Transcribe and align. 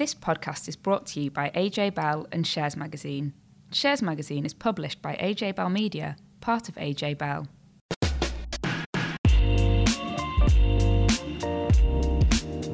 This 0.00 0.14
podcast 0.14 0.66
is 0.66 0.76
brought 0.76 1.04
to 1.08 1.20
you 1.20 1.30
by 1.30 1.50
AJ 1.50 1.94
Bell 1.94 2.26
and 2.32 2.46
Shares 2.46 2.74
Magazine. 2.74 3.34
Shares 3.70 4.00
Magazine 4.00 4.46
is 4.46 4.54
published 4.54 5.02
by 5.02 5.14
AJ 5.16 5.56
Bell 5.56 5.68
Media, 5.68 6.16
part 6.40 6.70
of 6.70 6.76
AJ 6.76 7.18
Bell. 7.18 7.46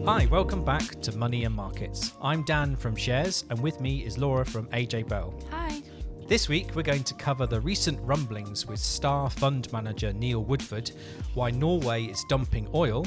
Hi, 0.04 0.26
welcome 0.26 0.64
back 0.64 1.00
to 1.02 1.16
Money 1.16 1.42
and 1.42 1.52
Markets. 1.56 2.12
I'm 2.22 2.44
Dan 2.44 2.76
from 2.76 2.94
Shares, 2.94 3.44
and 3.50 3.58
with 3.58 3.80
me 3.80 4.04
is 4.04 4.18
Laura 4.18 4.46
from 4.46 4.68
AJ 4.68 5.08
Bell. 5.08 5.34
Hi. 5.50 5.82
This 6.28 6.48
week, 6.48 6.76
we're 6.76 6.82
going 6.82 7.02
to 7.02 7.14
cover 7.14 7.44
the 7.44 7.60
recent 7.60 7.98
rumblings 8.02 8.66
with 8.66 8.78
star 8.78 9.30
fund 9.30 9.72
manager 9.72 10.12
Neil 10.12 10.44
Woodford, 10.44 10.92
why 11.34 11.50
Norway 11.50 12.04
is 12.04 12.24
dumping 12.28 12.68
oil. 12.72 13.04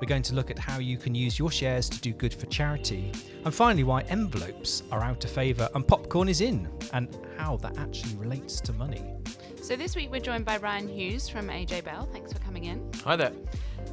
We're 0.00 0.06
going 0.06 0.22
to 0.22 0.34
look 0.34 0.50
at 0.50 0.58
how 0.58 0.78
you 0.78 0.96
can 0.96 1.14
use 1.14 1.38
your 1.38 1.50
shares 1.50 1.88
to 1.88 2.00
do 2.00 2.12
good 2.12 2.32
for 2.32 2.46
charity. 2.46 3.12
And 3.44 3.52
finally, 3.52 3.82
why 3.82 4.02
envelopes 4.02 4.84
are 4.92 5.02
out 5.02 5.24
of 5.24 5.30
favour 5.30 5.68
and 5.74 5.86
popcorn 5.86 6.28
is 6.28 6.40
in, 6.40 6.68
and 6.92 7.08
how 7.36 7.56
that 7.58 7.76
actually 7.78 8.14
relates 8.16 8.60
to 8.60 8.72
money. 8.74 9.02
So 9.60 9.74
this 9.74 9.96
week 9.96 10.10
we're 10.10 10.20
joined 10.20 10.44
by 10.44 10.58
Ryan 10.58 10.88
Hughes 10.88 11.28
from 11.28 11.48
AJ 11.48 11.84
Bell. 11.84 12.08
Thanks 12.12 12.32
for 12.32 12.38
coming 12.38 12.64
in. 12.64 12.90
Hi 13.04 13.16
there. 13.16 13.32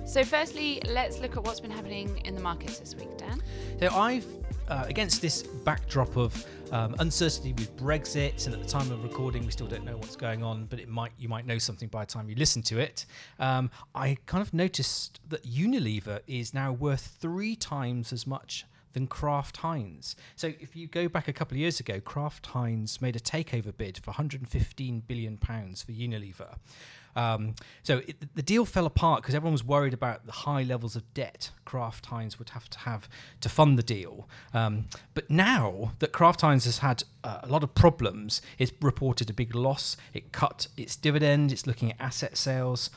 So 0.05 0.23
firstly, 0.23 0.80
let's 0.86 1.20
look 1.20 1.38
at 1.38 1.44
what's 1.44 1.60
been 1.60 1.72
happening 1.72 2.22
in 2.24 2.35
the 2.35 2.41
markets 2.41 2.77
this 2.77 2.94
week, 2.96 3.18
Dan. 3.18 3.41
So 3.80 3.90
I've, 3.90 4.26
uh, 4.68 4.85
against 4.88 5.22
this 5.22 5.41
backdrop 5.41 6.16
of 6.18 6.46
um, 6.72 6.96
uncertainty 7.00 7.54
with 7.54 7.76
Brexit, 7.78 8.46
and 8.46 8.55
at 8.55 8.62
the 8.62 8.68
time 8.68 8.92
of 8.92 9.04
recording, 9.04 9.46
we 9.46 9.52
still 9.52 9.68
don't 9.68 9.86
know 9.86 9.98
what's 9.98 10.16
going 10.16 10.44
on, 10.44 10.66
but 10.66 10.80
it 10.80 10.90
might 10.90 11.12
you 11.18 11.30
might 11.30 11.46
know 11.46 11.58
something 11.58 11.88
by 11.88 12.02
the 12.02 12.12
time 12.12 12.30
you 12.30 12.36
listen 12.36 12.62
to 12.64 12.80
it. 12.80 13.05
Um, 13.40 13.70
I 13.94 14.18
kind 14.26 14.41
of 14.41 14.54
noticed 14.54 15.20
that 15.30 15.44
Unilever 15.44 16.20
is 16.28 16.54
now 16.54 16.72
worth 16.72 17.18
three 17.20 17.55
times 17.55 18.12
as 18.12 18.26
much 18.26 18.66
than 18.96 19.08
Kraft 19.08 19.58
Heinz. 19.58 20.16
So 20.36 20.54
if 20.60 20.76
you 20.76 20.88
go 20.88 21.10
back 21.10 21.28
a 21.28 21.34
couple 21.34 21.55
of 21.55 21.60
years 21.60 21.82
ago, 21.82 22.00
Kraft 22.00 22.48
Heinz 22.48 23.02
made 23.02 23.16
a 23.16 23.20
takeover 23.20 23.76
bid 23.76 23.98
for 23.98 24.12
115 24.12 25.02
billion 25.02 25.38
pounds 25.38 25.84
for 25.84 25.91
Unilever. 25.91 26.55
Um, 27.16 27.55
so 27.84 27.99
it, 28.08 28.35
the 28.35 28.41
deal 28.41 28.66
fell 28.66 28.85
apart 28.85 29.21
because 29.21 29.35
everyone 29.35 29.54
was 29.54 29.63
worried 29.63 29.94
about 29.94 30.26
the 30.26 30.32
high 30.32 30.63
levels 30.63 30.96
of 30.96 31.13
debt 31.13 31.52
Kraft 31.63 32.07
Heinz 32.07 32.38
would 32.40 32.49
have 32.49 32.70
to 32.70 32.80
have 32.80 33.10
to 33.41 33.49
fund 33.49 33.77
the 33.77 33.84
deal. 33.84 34.30
Um, 34.54 34.85
but 35.13 35.30
now 35.30 35.94
that 35.99 36.12
Kraft 36.12 36.41
Heinz 36.41 36.66
has 36.66 36.80
had 36.80 37.04
uh, 37.24 37.40
a 37.44 37.48
lot 37.48 37.63
of 37.63 37.74
problems, 37.76 38.41
it's 38.57 38.72
reported 38.82 39.30
a 39.30 39.34
big 39.34 39.55
loss. 39.55 39.98
It 40.13 40.32
cut 40.32 40.68
its 40.77 40.96
dividend. 40.96 41.52
It's 41.52 41.66
looking 41.66 41.91
at 41.91 41.99
asset 41.99 42.38
sales. 42.38 42.90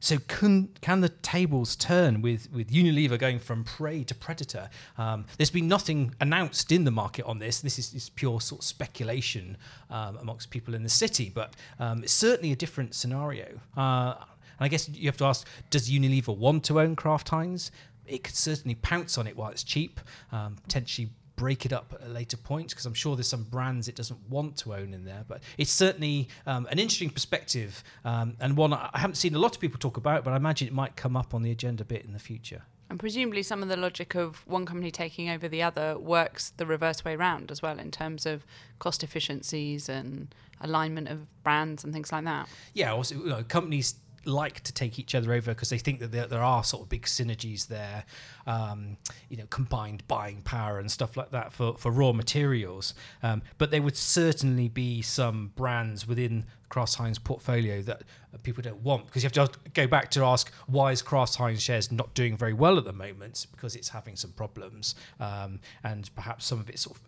So 0.00 0.18
can 0.28 0.68
can 0.80 1.00
the 1.00 1.08
tables 1.08 1.74
turn 1.76 2.22
with 2.22 2.52
with 2.52 2.70
Unilever 2.70 3.18
going 3.18 3.38
from 3.38 3.64
prey 3.64 4.04
to 4.04 4.14
predator? 4.14 4.68
Um, 4.98 5.26
there's 5.36 5.50
been 5.50 5.68
nothing 5.68 6.14
announced 6.20 6.70
in 6.70 6.84
the 6.84 6.90
market 6.90 7.24
on 7.24 7.38
this. 7.38 7.60
This 7.60 7.78
is, 7.78 7.94
is 7.94 8.10
pure 8.10 8.40
sort 8.40 8.60
of 8.60 8.64
speculation 8.64 9.56
um, 9.90 10.16
amongst 10.18 10.50
people 10.50 10.74
in 10.74 10.82
the 10.82 10.88
city, 10.88 11.30
but 11.34 11.54
um, 11.78 12.02
it's 12.02 12.12
certainly 12.12 12.52
a 12.52 12.56
different 12.56 12.94
scenario. 12.94 13.60
Uh, 13.76 14.14
and 14.58 14.64
I 14.64 14.68
guess 14.68 14.88
you 14.88 15.06
have 15.06 15.16
to 15.18 15.24
ask: 15.24 15.46
Does 15.70 15.90
Unilever 15.90 16.36
want 16.36 16.64
to 16.64 16.80
own 16.80 16.96
Kraft 16.96 17.30
Heinz? 17.30 17.70
It 18.06 18.22
could 18.22 18.36
certainly 18.36 18.76
pounce 18.76 19.18
on 19.18 19.26
it 19.26 19.36
while 19.36 19.50
it's 19.50 19.64
cheap, 19.64 20.00
um, 20.30 20.56
potentially 20.62 21.10
break 21.36 21.64
it 21.64 21.72
up 21.72 21.94
at 21.94 22.06
a 22.06 22.10
later 22.10 22.36
point 22.36 22.70
because 22.70 22.86
I'm 22.86 22.94
sure 22.94 23.14
there's 23.14 23.28
some 23.28 23.44
brands 23.44 23.88
it 23.88 23.94
doesn't 23.94 24.28
want 24.28 24.56
to 24.58 24.74
own 24.74 24.92
in 24.92 25.04
there. 25.04 25.24
But 25.28 25.42
it's 25.58 25.70
certainly 25.70 26.28
um, 26.46 26.66
an 26.70 26.78
interesting 26.78 27.10
perspective 27.10 27.84
um, 28.04 28.36
and 28.40 28.56
one 28.56 28.72
I 28.72 28.90
haven't 28.94 29.16
seen 29.16 29.34
a 29.34 29.38
lot 29.38 29.54
of 29.54 29.60
people 29.60 29.78
talk 29.78 29.96
about, 29.96 30.24
but 30.24 30.32
I 30.32 30.36
imagine 30.36 30.66
it 30.66 30.74
might 30.74 30.96
come 30.96 31.16
up 31.16 31.34
on 31.34 31.42
the 31.42 31.50
agenda 31.50 31.82
a 31.82 31.86
bit 31.86 32.04
in 32.04 32.12
the 32.12 32.18
future. 32.18 32.62
And 32.88 33.00
presumably, 33.00 33.42
some 33.42 33.62
of 33.62 33.68
the 33.68 33.76
logic 33.76 34.14
of 34.14 34.46
one 34.46 34.64
company 34.64 34.92
taking 34.92 35.28
over 35.28 35.48
the 35.48 35.60
other 35.60 35.98
works 35.98 36.50
the 36.56 36.66
reverse 36.66 37.04
way 37.04 37.16
round 37.16 37.50
as 37.50 37.60
well 37.60 37.78
in 37.80 37.90
terms 37.90 38.26
of 38.26 38.46
cost 38.78 39.02
efficiencies 39.02 39.88
and 39.88 40.32
alignment 40.60 41.08
of 41.08 41.26
brands 41.42 41.82
and 41.82 41.92
things 41.92 42.12
like 42.12 42.24
that. 42.24 42.48
Yeah, 42.74 42.92
also 42.92 43.16
you 43.16 43.26
know, 43.26 43.42
companies 43.42 43.96
like 44.26 44.60
to 44.60 44.72
take 44.72 44.98
each 44.98 45.14
other 45.14 45.32
over 45.32 45.52
because 45.52 45.70
they 45.70 45.78
think 45.78 46.00
that 46.00 46.12
there, 46.12 46.26
there, 46.26 46.42
are 46.42 46.64
sort 46.64 46.82
of 46.82 46.88
big 46.88 47.02
synergies 47.02 47.68
there, 47.68 48.04
um, 48.46 48.96
you 49.28 49.36
know, 49.36 49.46
combined 49.50 50.06
buying 50.08 50.42
power 50.42 50.78
and 50.78 50.90
stuff 50.90 51.16
like 51.16 51.30
that 51.30 51.52
for, 51.52 51.76
for 51.76 51.90
raw 51.90 52.12
materials. 52.12 52.94
Um, 53.22 53.42
but 53.58 53.70
there 53.70 53.82
would 53.82 53.96
certainly 53.96 54.68
be 54.68 55.02
some 55.02 55.52
brands 55.56 56.06
within 56.06 56.46
Kraft 56.68 56.96
Heinz 56.96 57.18
portfolio 57.18 57.82
that 57.82 58.02
people 58.42 58.62
don't 58.62 58.82
want 58.82 59.06
because 59.06 59.22
you 59.22 59.30
have 59.32 59.50
to 59.50 59.58
go 59.72 59.86
back 59.86 60.10
to 60.10 60.22
ask 60.22 60.52
why 60.66 60.92
is 60.92 61.00
Kraft 61.00 61.36
Heinz 61.36 61.62
shares 61.62 61.90
not 61.90 62.12
doing 62.14 62.36
very 62.36 62.52
well 62.52 62.76
at 62.76 62.84
the 62.84 62.92
moment 62.92 63.46
because 63.52 63.74
it's 63.74 63.88
having 63.88 64.16
some 64.16 64.32
problems 64.32 64.94
um, 65.20 65.60
and 65.82 66.14
perhaps 66.14 66.44
some 66.44 66.60
of 66.60 66.68
its 66.68 66.82
sort 66.82 66.96
of 66.96 67.02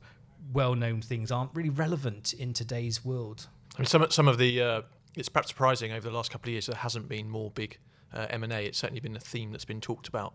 well-known 0.53 1.03
things 1.03 1.31
aren't 1.31 1.51
really 1.55 1.71
relevant 1.71 2.33
in 2.33 2.53
today's 2.53 3.05
world. 3.05 3.49
I 3.77 3.83
mean, 3.83 3.87
some 3.87 4.07
some 4.11 4.29
of 4.29 4.39
the 4.39 4.61
uh, 4.61 4.83
it's 5.19 5.29
perhaps 5.29 5.49
surprising 5.49 5.93
over 5.93 6.09
the 6.09 6.15
last 6.15 6.31
couple 6.31 6.49
of 6.49 6.53
years 6.53 6.67
there 6.67 6.77
hasn't 6.77 7.09
been 7.09 7.29
more 7.29 7.51
big 7.51 7.79
uh, 8.15 8.27
M&A. 8.31 8.67
It's 8.67 8.79
certainly 8.79 9.01
been 9.01 9.17
a 9.17 9.21
theme 9.21 9.51
that's 9.51 9.65
been 9.65 9.81
talked 9.81 10.09
about 10.09 10.35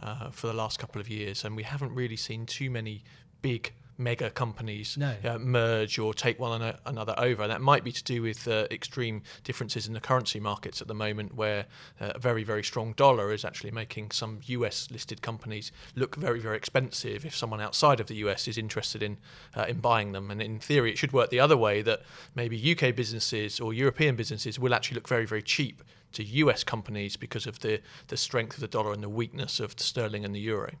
uh, 0.00 0.30
for 0.30 0.46
the 0.46 0.52
last 0.52 0.78
couple 0.78 1.00
of 1.00 1.08
years, 1.08 1.44
and 1.44 1.56
we 1.56 1.64
haven't 1.64 1.92
really 1.92 2.16
seen 2.16 2.46
too 2.46 2.70
many 2.70 3.02
big 3.42 3.72
mega 4.00 4.30
companies 4.30 4.96
no. 4.96 5.14
uh, 5.24 5.38
merge 5.38 5.98
or 5.98 6.14
take 6.14 6.40
one 6.40 6.74
another 6.86 7.14
over. 7.18 7.42
And 7.42 7.52
that 7.52 7.60
might 7.60 7.84
be 7.84 7.92
to 7.92 8.02
do 8.02 8.22
with 8.22 8.48
uh, 8.48 8.66
extreme 8.70 9.22
differences 9.44 9.86
in 9.86 9.92
the 9.92 10.00
currency 10.00 10.40
markets 10.40 10.80
at 10.80 10.88
the 10.88 10.94
moment, 10.94 11.34
where 11.34 11.66
uh, 12.00 12.12
a 12.14 12.18
very, 12.18 12.42
very 12.42 12.64
strong 12.64 12.92
dollar 12.94 13.32
is 13.32 13.44
actually 13.44 13.70
making 13.70 14.10
some 14.10 14.40
US 14.46 14.90
listed 14.90 15.22
companies 15.22 15.70
look 15.94 16.16
very, 16.16 16.40
very 16.40 16.56
expensive 16.56 17.24
if 17.24 17.36
someone 17.36 17.60
outside 17.60 18.00
of 18.00 18.06
the 18.06 18.16
US 18.16 18.48
is 18.48 18.58
interested 18.58 19.02
in, 19.02 19.18
uh, 19.54 19.66
in 19.68 19.78
buying 19.78 20.12
them. 20.12 20.30
And 20.30 20.40
in 20.40 20.58
theory, 20.58 20.90
it 20.90 20.98
should 20.98 21.12
work 21.12 21.30
the 21.30 21.40
other 21.40 21.56
way 21.56 21.82
that 21.82 22.02
maybe 22.34 22.56
UK 22.72 22.96
businesses 22.96 23.60
or 23.60 23.72
European 23.72 24.16
businesses 24.16 24.58
will 24.58 24.74
actually 24.74 24.96
look 24.96 25.08
very, 25.08 25.26
very 25.26 25.42
cheap 25.42 25.82
to 26.12 26.24
US 26.24 26.64
companies 26.64 27.16
because 27.16 27.46
of 27.46 27.60
the, 27.60 27.80
the 28.08 28.16
strength 28.16 28.54
of 28.54 28.60
the 28.60 28.68
dollar 28.68 28.92
and 28.92 29.02
the 29.02 29.08
weakness 29.08 29.60
of 29.60 29.76
the 29.76 29.84
sterling 29.84 30.24
and 30.24 30.34
the 30.34 30.40
euro. 30.40 30.72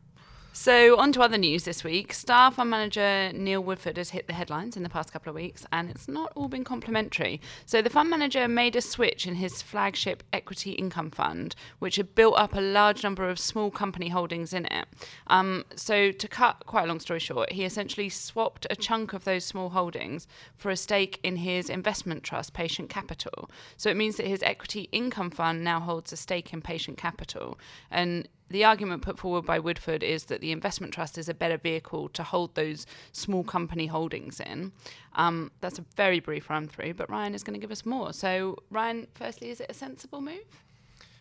So, 0.52 0.98
on 0.98 1.12
to 1.12 1.22
other 1.22 1.38
news 1.38 1.62
this 1.62 1.84
week. 1.84 2.12
Star 2.12 2.50
fund 2.50 2.70
manager 2.70 3.30
Neil 3.32 3.62
Woodford 3.62 3.96
has 3.96 4.10
hit 4.10 4.26
the 4.26 4.32
headlines 4.32 4.76
in 4.76 4.82
the 4.82 4.88
past 4.88 5.12
couple 5.12 5.30
of 5.30 5.36
weeks, 5.36 5.64
and 5.72 5.88
it's 5.88 6.08
not 6.08 6.32
all 6.34 6.48
been 6.48 6.64
complimentary. 6.64 7.40
So, 7.66 7.80
the 7.80 7.88
fund 7.88 8.10
manager 8.10 8.48
made 8.48 8.74
a 8.74 8.80
switch 8.80 9.28
in 9.28 9.36
his 9.36 9.62
flagship 9.62 10.24
equity 10.32 10.72
income 10.72 11.12
fund, 11.12 11.54
which 11.78 11.96
had 11.96 12.16
built 12.16 12.36
up 12.36 12.54
a 12.54 12.60
large 12.60 13.04
number 13.04 13.28
of 13.28 13.38
small 13.38 13.70
company 13.70 14.08
holdings 14.08 14.52
in 14.52 14.66
it. 14.66 14.88
Um, 15.28 15.66
so, 15.76 16.10
to 16.10 16.28
cut 16.28 16.64
quite 16.66 16.84
a 16.84 16.88
long 16.88 16.98
story 17.00 17.20
short, 17.20 17.52
he 17.52 17.64
essentially 17.64 18.08
swapped 18.08 18.66
a 18.68 18.76
chunk 18.76 19.12
of 19.12 19.24
those 19.24 19.44
small 19.44 19.68
holdings 19.70 20.26
for 20.56 20.70
a 20.70 20.76
stake 20.76 21.20
in 21.22 21.36
his 21.36 21.70
investment 21.70 22.24
trust, 22.24 22.54
Patient 22.54 22.90
Capital. 22.90 23.48
So, 23.76 23.88
it 23.88 23.96
means 23.96 24.16
that 24.16 24.26
his 24.26 24.42
equity 24.42 24.88
income 24.90 25.30
fund 25.30 25.62
now 25.62 25.78
holds 25.78 26.12
a 26.12 26.16
stake 26.16 26.52
in 26.52 26.60
Patient 26.60 26.98
Capital. 26.98 27.56
And 27.88 28.26
the 28.50 28.64
argument 28.64 29.02
put 29.02 29.18
forward 29.18 29.46
by 29.46 29.58
Woodford 29.58 30.02
is 30.02 30.24
that 30.24 30.40
the 30.40 30.52
investment 30.52 30.92
trust 30.92 31.16
is 31.16 31.28
a 31.28 31.34
better 31.34 31.56
vehicle 31.56 32.08
to 32.10 32.22
hold 32.22 32.54
those 32.54 32.84
small 33.12 33.44
company 33.44 33.86
holdings 33.86 34.40
in. 34.40 34.72
Um, 35.14 35.52
that's 35.60 35.78
a 35.78 35.84
very 35.96 36.20
brief 36.20 36.50
run 36.50 36.68
through, 36.68 36.94
but 36.94 37.08
Ryan 37.08 37.34
is 37.34 37.42
going 37.42 37.54
to 37.54 37.60
give 37.60 37.70
us 37.70 37.86
more. 37.86 38.12
So, 38.12 38.56
Ryan, 38.70 39.06
firstly, 39.14 39.50
is 39.50 39.60
it 39.60 39.70
a 39.70 39.74
sensible 39.74 40.20
move? 40.20 40.62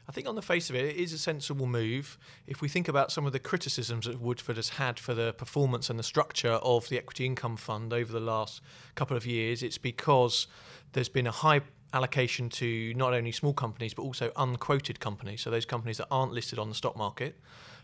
I 0.08 0.12
think 0.12 0.28
on 0.28 0.34
the 0.34 0.42
face 0.42 0.72
of 0.72 0.76
it, 0.76 0.86
it 0.86 0.96
is 0.96 1.14
a 1.14 1.20
sensible 1.20 1.68
move. 1.68 2.18
If 2.48 2.62
we 2.62 2.68
think 2.68 2.88
about 2.88 3.12
some 3.12 3.28
of 3.28 3.32
the 3.32 3.38
criticisms 3.38 4.08
that 4.08 4.20
Woodford 4.20 4.56
has 4.56 4.70
had 4.70 4.98
for 4.98 5.14
the 5.14 5.34
performance 5.34 5.88
and 5.88 6.00
the 6.00 6.04
structure 6.04 6.54
of 6.54 6.90
the 6.90 6.98
equity 6.98 7.28
income 7.28 7.58
fund 7.58 7.94
over 7.94 8.12
the 8.12 8.20
last 8.20 8.62
couple 8.96 9.16
of 9.16 9.28
years, 9.28 9.62
it's 9.62 9.78
because 9.78 10.48
there's 10.94 11.10
been 11.10 11.28
a 11.28 11.32
high 11.32 11.62
allocation 11.94 12.50
to 12.50 12.94
not 12.96 13.14
only 13.14 13.32
small 13.32 13.54
companies 13.54 13.94
but 13.94 14.04
also 14.04 14.32
unquoted 14.36 15.00
companies, 15.00 15.42
so 15.42 15.50
those 15.50 15.66
companies 15.66 15.98
that 15.98 16.08
aren't 16.12 16.32
listed 16.32 16.60
on 16.60 16.70
the 16.70 16.76
stock 16.76 16.96
market. 16.96 17.36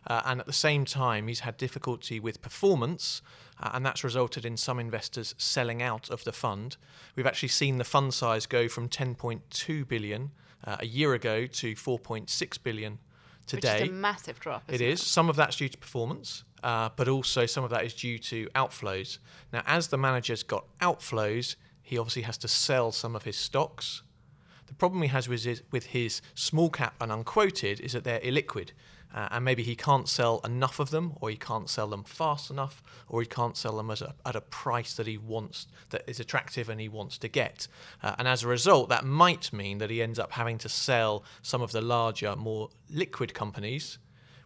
Uh, 0.07 0.21
and 0.25 0.39
at 0.39 0.45
the 0.45 0.53
same 0.53 0.85
time, 0.85 1.27
he's 1.27 1.39
had 1.39 1.57
difficulty 1.57 2.19
with 2.19 2.41
performance, 2.41 3.23
uh, 3.59 3.71
and 3.73 3.83
that's 3.85 4.03
resulted 4.03 4.45
in 4.45 4.55
some 4.55 4.79
investors 4.79 5.33
selling 5.37 5.81
out 5.81 6.09
of 6.09 6.23
the 6.25 6.31
fund. 6.31 6.77
We've 7.15 7.25
actually 7.25 7.49
seen 7.49 7.79
the 7.79 7.83
fund 7.83 8.13
size 8.13 8.45
go 8.45 8.67
from 8.67 8.87
10.2 8.87 9.87
billion 9.87 10.31
uh, 10.63 10.77
a 10.79 10.85
year 10.85 11.13
ago 11.13 11.47
to 11.47 11.73
4.6 11.73 12.63
billion 12.63 12.99
today. 13.47 13.73
Which 13.73 13.81
is 13.83 13.89
a 13.89 13.93
massive 13.93 14.39
drop. 14.39 14.63
It 14.71 14.81
is. 14.81 15.01
It? 15.01 15.05
Some 15.05 15.29
of 15.29 15.35
that's 15.35 15.55
due 15.55 15.69
to 15.69 15.77
performance, 15.77 16.43
uh, 16.63 16.89
but 16.95 17.07
also 17.07 17.45
some 17.45 17.63
of 17.63 17.71
that 17.71 17.83
is 17.83 17.93
due 17.93 18.19
to 18.19 18.47
outflows. 18.55 19.17
Now, 19.51 19.63
as 19.65 19.87
the 19.87 19.97
manager's 19.97 20.43
got 20.43 20.65
outflows, 20.79 21.55
he 21.85 21.99
obviously 21.99 22.23
has 22.23 22.37
to 22.39 22.47
sell 22.47 22.91
some 22.91 23.15
of 23.15 23.23
his 23.23 23.37
stocks. 23.37 24.01
The 24.65 24.73
problem 24.73 25.03
he 25.03 25.09
has 25.09 25.29
with 25.29 25.43
his, 25.43 25.61
with 25.71 25.85
his 25.87 26.21
small 26.33 26.71
cap 26.71 26.95
and 26.99 27.11
unquoted 27.11 27.79
is 27.79 27.93
that 27.93 28.03
they're 28.03 28.19
illiquid. 28.19 28.71
Uh, 29.13 29.29
and 29.31 29.45
maybe 29.45 29.61
he 29.63 29.75
can't 29.75 30.09
sell 30.09 30.41
enough 30.43 30.79
of 30.79 30.89
them, 30.89 31.13
or 31.21 31.29
he 31.29 31.37
can't 31.37 31.69
sell 31.69 31.87
them 31.87 32.03
fast 32.03 32.49
enough, 32.49 32.83
or 33.07 33.21
he 33.21 33.27
can't 33.27 33.55
sell 33.55 33.77
them 33.77 33.89
a, 33.91 34.13
at 34.25 34.35
a 34.35 34.41
price 34.41 34.95
that 34.95 35.07
he 35.07 35.17
wants, 35.17 35.67
that 35.91 36.03
is 36.07 36.19
attractive 36.19 36.67
and 36.67 36.81
he 36.81 36.89
wants 36.89 37.17
to 37.19 37.27
get. 37.27 37.67
Uh, 38.03 38.15
and 38.17 38.27
as 38.27 38.43
a 38.43 38.47
result, 38.47 38.89
that 38.89 39.05
might 39.05 39.53
mean 39.53 39.77
that 39.77 39.91
he 39.91 40.01
ends 40.01 40.19
up 40.19 40.31
having 40.31 40.57
to 40.57 40.67
sell 40.67 41.23
some 41.43 41.61
of 41.61 41.71
the 41.71 41.81
larger, 41.81 42.35
more 42.35 42.69
liquid 42.89 43.33
companies, 43.33 43.99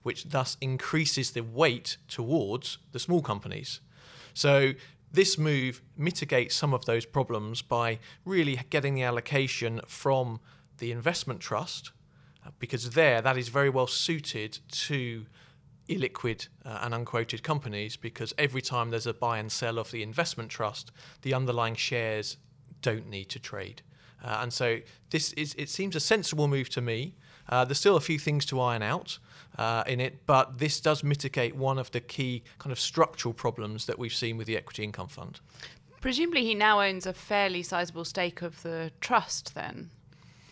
which 0.03 0.25
thus 0.25 0.57
increases 0.59 1.31
the 1.31 1.41
weight 1.41 1.97
towards 2.09 2.77
the 2.91 2.99
small 2.99 3.21
companies. 3.21 3.79
So 4.33 4.73
this 5.11 5.37
move 5.37 5.81
mitigates 5.97 6.55
some 6.55 6.73
of 6.73 6.85
those 6.85 7.05
problems 7.05 7.61
by 7.61 7.99
really 8.25 8.59
getting 8.69 8.95
the 8.95 9.03
allocation 9.03 9.81
from 9.87 10.39
the 10.77 10.91
investment 10.91 11.39
trust, 11.39 11.91
uh, 12.45 12.51
because 12.59 12.91
there 12.91 13.21
that 13.21 13.37
is 13.37 13.49
very 13.49 13.69
well 13.69 13.87
suited 13.87 14.59
to 14.71 15.25
illiquid 15.89 16.47
uh, 16.63 16.79
and 16.81 16.93
unquoted 16.93 17.41
companies 17.41 17.97
because 17.97 18.33
every 18.37 18.61
time 18.61 18.91
there's 18.91 19.07
a 19.07 19.13
buy 19.13 19.39
and 19.39 19.51
sell 19.51 19.79
of 19.79 19.91
the 19.91 20.03
investment 20.03 20.49
trust, 20.49 20.91
the 21.23 21.33
underlying 21.33 21.75
shares 21.75 22.37
don't 22.81 23.09
need 23.09 23.25
to 23.25 23.39
trade. 23.39 23.81
Uh, 24.23 24.39
and 24.41 24.53
so 24.53 24.79
this 25.09 25.33
is 25.33 25.55
it 25.57 25.69
seems 25.69 25.95
a 25.95 25.99
sensible 25.99 26.47
move 26.47 26.69
to 26.69 26.81
me. 26.81 27.15
Uh, 27.49 27.65
there's 27.65 27.79
still 27.79 27.97
a 27.97 28.01
few 28.01 28.19
things 28.19 28.45
to 28.45 28.61
iron 28.61 28.81
out 28.81 29.17
uh, 29.57 29.83
in 29.87 29.99
it, 29.99 30.25
but 30.25 30.59
this 30.59 30.79
does 30.79 31.03
mitigate 31.03 31.55
one 31.55 31.77
of 31.77 31.91
the 31.91 31.99
key 31.99 32.43
kind 32.59 32.71
of 32.71 32.79
structural 32.79 33.33
problems 33.33 33.85
that 33.87 33.99
we've 33.99 34.13
seen 34.13 34.37
with 34.37 34.47
the 34.47 34.55
equity 34.55 34.83
income 34.83 35.07
fund. 35.07 35.39
Presumably, 35.99 36.45
he 36.45 36.55
now 36.55 36.81
owns 36.81 37.05
a 37.05 37.13
fairly 37.13 37.61
sizable 37.61 38.05
stake 38.05 38.41
of 38.41 38.61
the 38.63 38.91
trust. 39.01 39.53
Then 39.53 39.89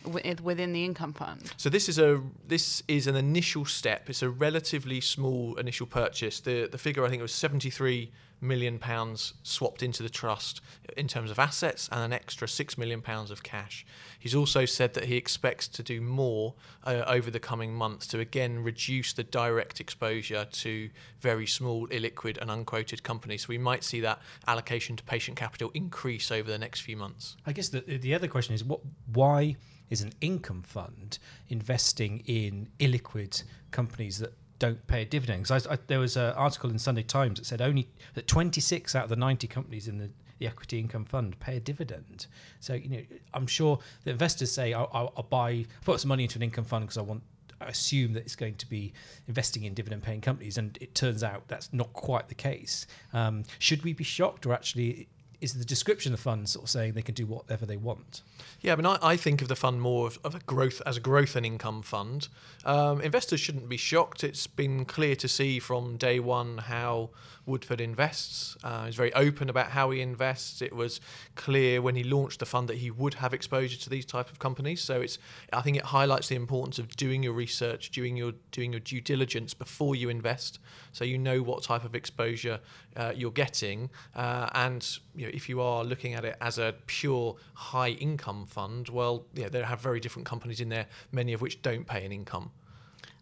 within 0.07 0.73
the 0.73 0.85
income 0.85 1.13
fund. 1.13 1.51
So 1.57 1.69
this 1.69 1.89
is 1.89 1.99
a 1.99 2.21
this 2.47 2.83
is 2.87 3.07
an 3.07 3.15
initial 3.15 3.65
step. 3.65 4.09
It's 4.09 4.21
a 4.21 4.29
relatively 4.29 5.01
small 5.01 5.55
initial 5.55 5.87
purchase. 5.87 6.39
The 6.39 6.67
the 6.71 6.77
figure 6.77 7.05
I 7.05 7.09
think 7.09 7.21
was 7.21 7.33
73 7.33 8.11
million 8.41 8.77
pounds 8.77 9.33
swapped 9.43 9.81
into 9.81 10.03
the 10.03 10.09
trust 10.09 10.61
in 10.95 11.07
terms 11.07 11.31
of 11.31 11.39
assets 11.39 11.89
and 11.91 12.01
an 12.01 12.13
extra 12.13 12.47
6 12.47 12.77
million 12.77 13.01
pounds 13.01 13.31
of 13.31 13.43
cash. 13.43 13.85
He's 14.19 14.35
also 14.35 14.65
said 14.65 14.93
that 14.93 15.05
he 15.05 15.15
expects 15.15 15.67
to 15.69 15.83
do 15.83 16.01
more 16.01 16.53
uh, 16.83 17.03
over 17.07 17.31
the 17.31 17.39
coming 17.39 17.73
months 17.73 18.07
to 18.07 18.19
again 18.19 18.63
reduce 18.63 19.13
the 19.13 19.23
direct 19.23 19.79
exposure 19.79 20.45
to 20.45 20.89
very 21.19 21.47
small 21.47 21.87
illiquid 21.87 22.37
and 22.39 22.51
unquoted 22.51 23.03
companies. 23.03 23.43
So 23.43 23.47
we 23.49 23.57
might 23.57 23.83
see 23.83 24.01
that 24.01 24.21
allocation 24.47 24.95
to 24.97 25.03
patient 25.03 25.37
capital 25.37 25.71
increase 25.73 26.31
over 26.31 26.49
the 26.49 26.59
next 26.59 26.81
few 26.81 26.97
months. 26.97 27.37
I 27.45 27.53
guess 27.53 27.69
the 27.69 27.81
the 27.81 28.13
other 28.13 28.27
question 28.27 28.53
is 28.53 28.63
what 28.63 28.81
why 29.13 29.55
is 29.89 30.01
an 30.01 30.13
income 30.21 30.61
fund 30.61 31.19
investing 31.49 32.23
in 32.25 32.69
illiquid 32.79 33.43
companies 33.71 34.19
that 34.19 34.33
don't 34.59 34.85
pay 34.87 35.03
a 35.03 35.05
dividend. 35.05 35.45
There 35.87 35.99
was 35.99 36.17
an 36.17 36.33
article 36.33 36.69
in 36.69 36.79
Sunday 36.79 37.03
Times 37.03 37.39
that 37.39 37.45
said 37.45 37.61
only 37.61 37.87
that 38.15 38.27
26 38.27 38.95
out 38.95 39.03
of 39.03 39.09
the 39.09 39.15
90 39.15 39.47
companies 39.47 39.87
in 39.87 39.97
the, 39.97 40.09
the 40.39 40.47
equity 40.47 40.79
income 40.79 41.05
fund 41.05 41.39
pay 41.39 41.57
a 41.57 41.59
dividend. 41.59 42.27
So 42.59 42.73
you 42.73 42.89
know, 42.89 43.01
I'm 43.33 43.47
sure 43.47 43.79
the 44.03 44.11
investors 44.11 44.51
say, 44.51 44.73
"I'll, 44.73 44.89
I'll, 44.93 45.13
I'll 45.17 45.23
buy, 45.23 45.65
put 45.85 45.99
some 45.99 46.09
money 46.09 46.23
into 46.23 46.37
an 46.37 46.43
income 46.43 46.65
fund 46.65 46.85
because 46.85 46.97
I 46.97 47.01
want." 47.01 47.23
I 47.59 47.69
assume 47.69 48.13
that 48.13 48.19
it's 48.19 48.35
going 48.35 48.53
to 48.57 48.69
be 48.69 48.93
investing 49.27 49.63
in 49.63 49.73
dividend 49.73 50.03
paying 50.03 50.21
companies, 50.21 50.59
and 50.59 50.77
it 50.79 50.93
turns 50.93 51.23
out 51.23 51.47
that's 51.47 51.73
not 51.73 51.91
quite 51.91 52.29
the 52.29 52.35
case. 52.35 52.85
Um, 53.13 53.45
should 53.57 53.83
we 53.83 53.93
be 53.93 54.03
shocked, 54.03 54.45
or 54.45 54.53
actually 54.53 55.07
is 55.39 55.53
the 55.53 55.65
description 55.65 56.13
of 56.13 56.19
the 56.19 56.23
fund 56.23 56.49
sort 56.49 56.65
of 56.65 56.69
saying 56.69 56.93
they 56.93 57.01
can 57.01 57.13
do 57.13 57.25
whatever 57.25 57.65
they 57.65 57.77
want? 57.77 58.21
Yeah, 58.61 58.73
I 58.73 58.75
mean, 58.75 58.85
I, 58.85 58.97
I 59.01 59.17
think 59.17 59.41
of 59.41 59.47
the 59.47 59.55
fund 59.55 59.81
more 59.81 60.07
of, 60.07 60.19
of, 60.23 60.33
a 60.35 60.39
growth 60.39 60.81
as 60.85 60.97
a 60.97 60.99
growth 60.99 61.35
and 61.35 61.45
income 61.45 61.81
fund. 61.81 62.27
Um, 62.65 63.01
investors 63.01 63.39
shouldn't 63.39 63.69
be 63.69 63.77
shocked. 63.77 64.23
It's 64.23 64.47
been 64.47 64.85
clear 64.85 65.15
to 65.17 65.27
see 65.27 65.59
from 65.59 65.97
day 65.97 66.19
one 66.19 66.57
how 66.57 67.09
Woodford 67.47 67.81
invests. 67.81 68.57
Uh, 68.63 68.85
he's 68.85 68.95
very 68.95 69.13
open 69.13 69.49
about 69.49 69.69
how 69.69 69.89
he 69.91 70.01
invests. 70.01 70.61
It 70.61 70.73
was 70.73 70.99
clear 71.35 71.81
when 71.81 71.95
he 71.95 72.03
launched 72.03 72.39
the 72.39 72.45
fund 72.45 72.67
that 72.67 72.77
he 72.77 72.91
would 72.91 73.15
have 73.15 73.33
exposure 73.33 73.77
to 73.77 73.89
these 73.89 74.05
type 74.05 74.29
of 74.29 74.37
companies. 74.37 74.81
So 74.81 75.01
it's, 75.01 75.17
I 75.53 75.61
think, 75.61 75.77
it 75.77 75.83
highlights 75.83 76.27
the 76.27 76.35
importance 76.35 76.77
of 76.77 76.95
doing 76.97 77.23
your 77.23 77.33
research, 77.33 77.91
doing 77.91 78.17
your 78.17 78.33
doing 78.51 78.71
your 78.73 78.81
due 78.81 79.01
diligence 79.01 79.53
before 79.53 79.95
you 79.95 80.09
invest, 80.09 80.59
so 80.91 81.05
you 81.05 81.17
know 81.17 81.41
what 81.41 81.63
type 81.63 81.83
of 81.85 81.95
exposure 81.95 82.59
uh, 82.95 83.13
you're 83.15 83.31
getting. 83.31 83.89
Uh, 84.15 84.49
and 84.53 84.99
you 85.15 85.25
know, 85.25 85.31
if 85.33 85.47
you 85.47 85.61
are 85.61 85.83
looking 85.83 86.13
at 86.13 86.25
it 86.25 86.35
as 86.41 86.57
a 86.57 86.75
pure 86.85 87.35
high 87.53 87.89
income 87.89 88.45
fund, 88.45 88.89
well, 88.89 89.25
yeah, 89.33 89.49
there 89.49 89.65
have 89.65 89.81
very 89.81 89.99
different 89.99 90.25
companies 90.25 90.59
in 90.59 90.69
there, 90.69 90.87
many 91.11 91.33
of 91.33 91.41
which 91.41 91.61
don't 91.61 91.87
pay 91.87 92.05
an 92.05 92.11
income. 92.11 92.51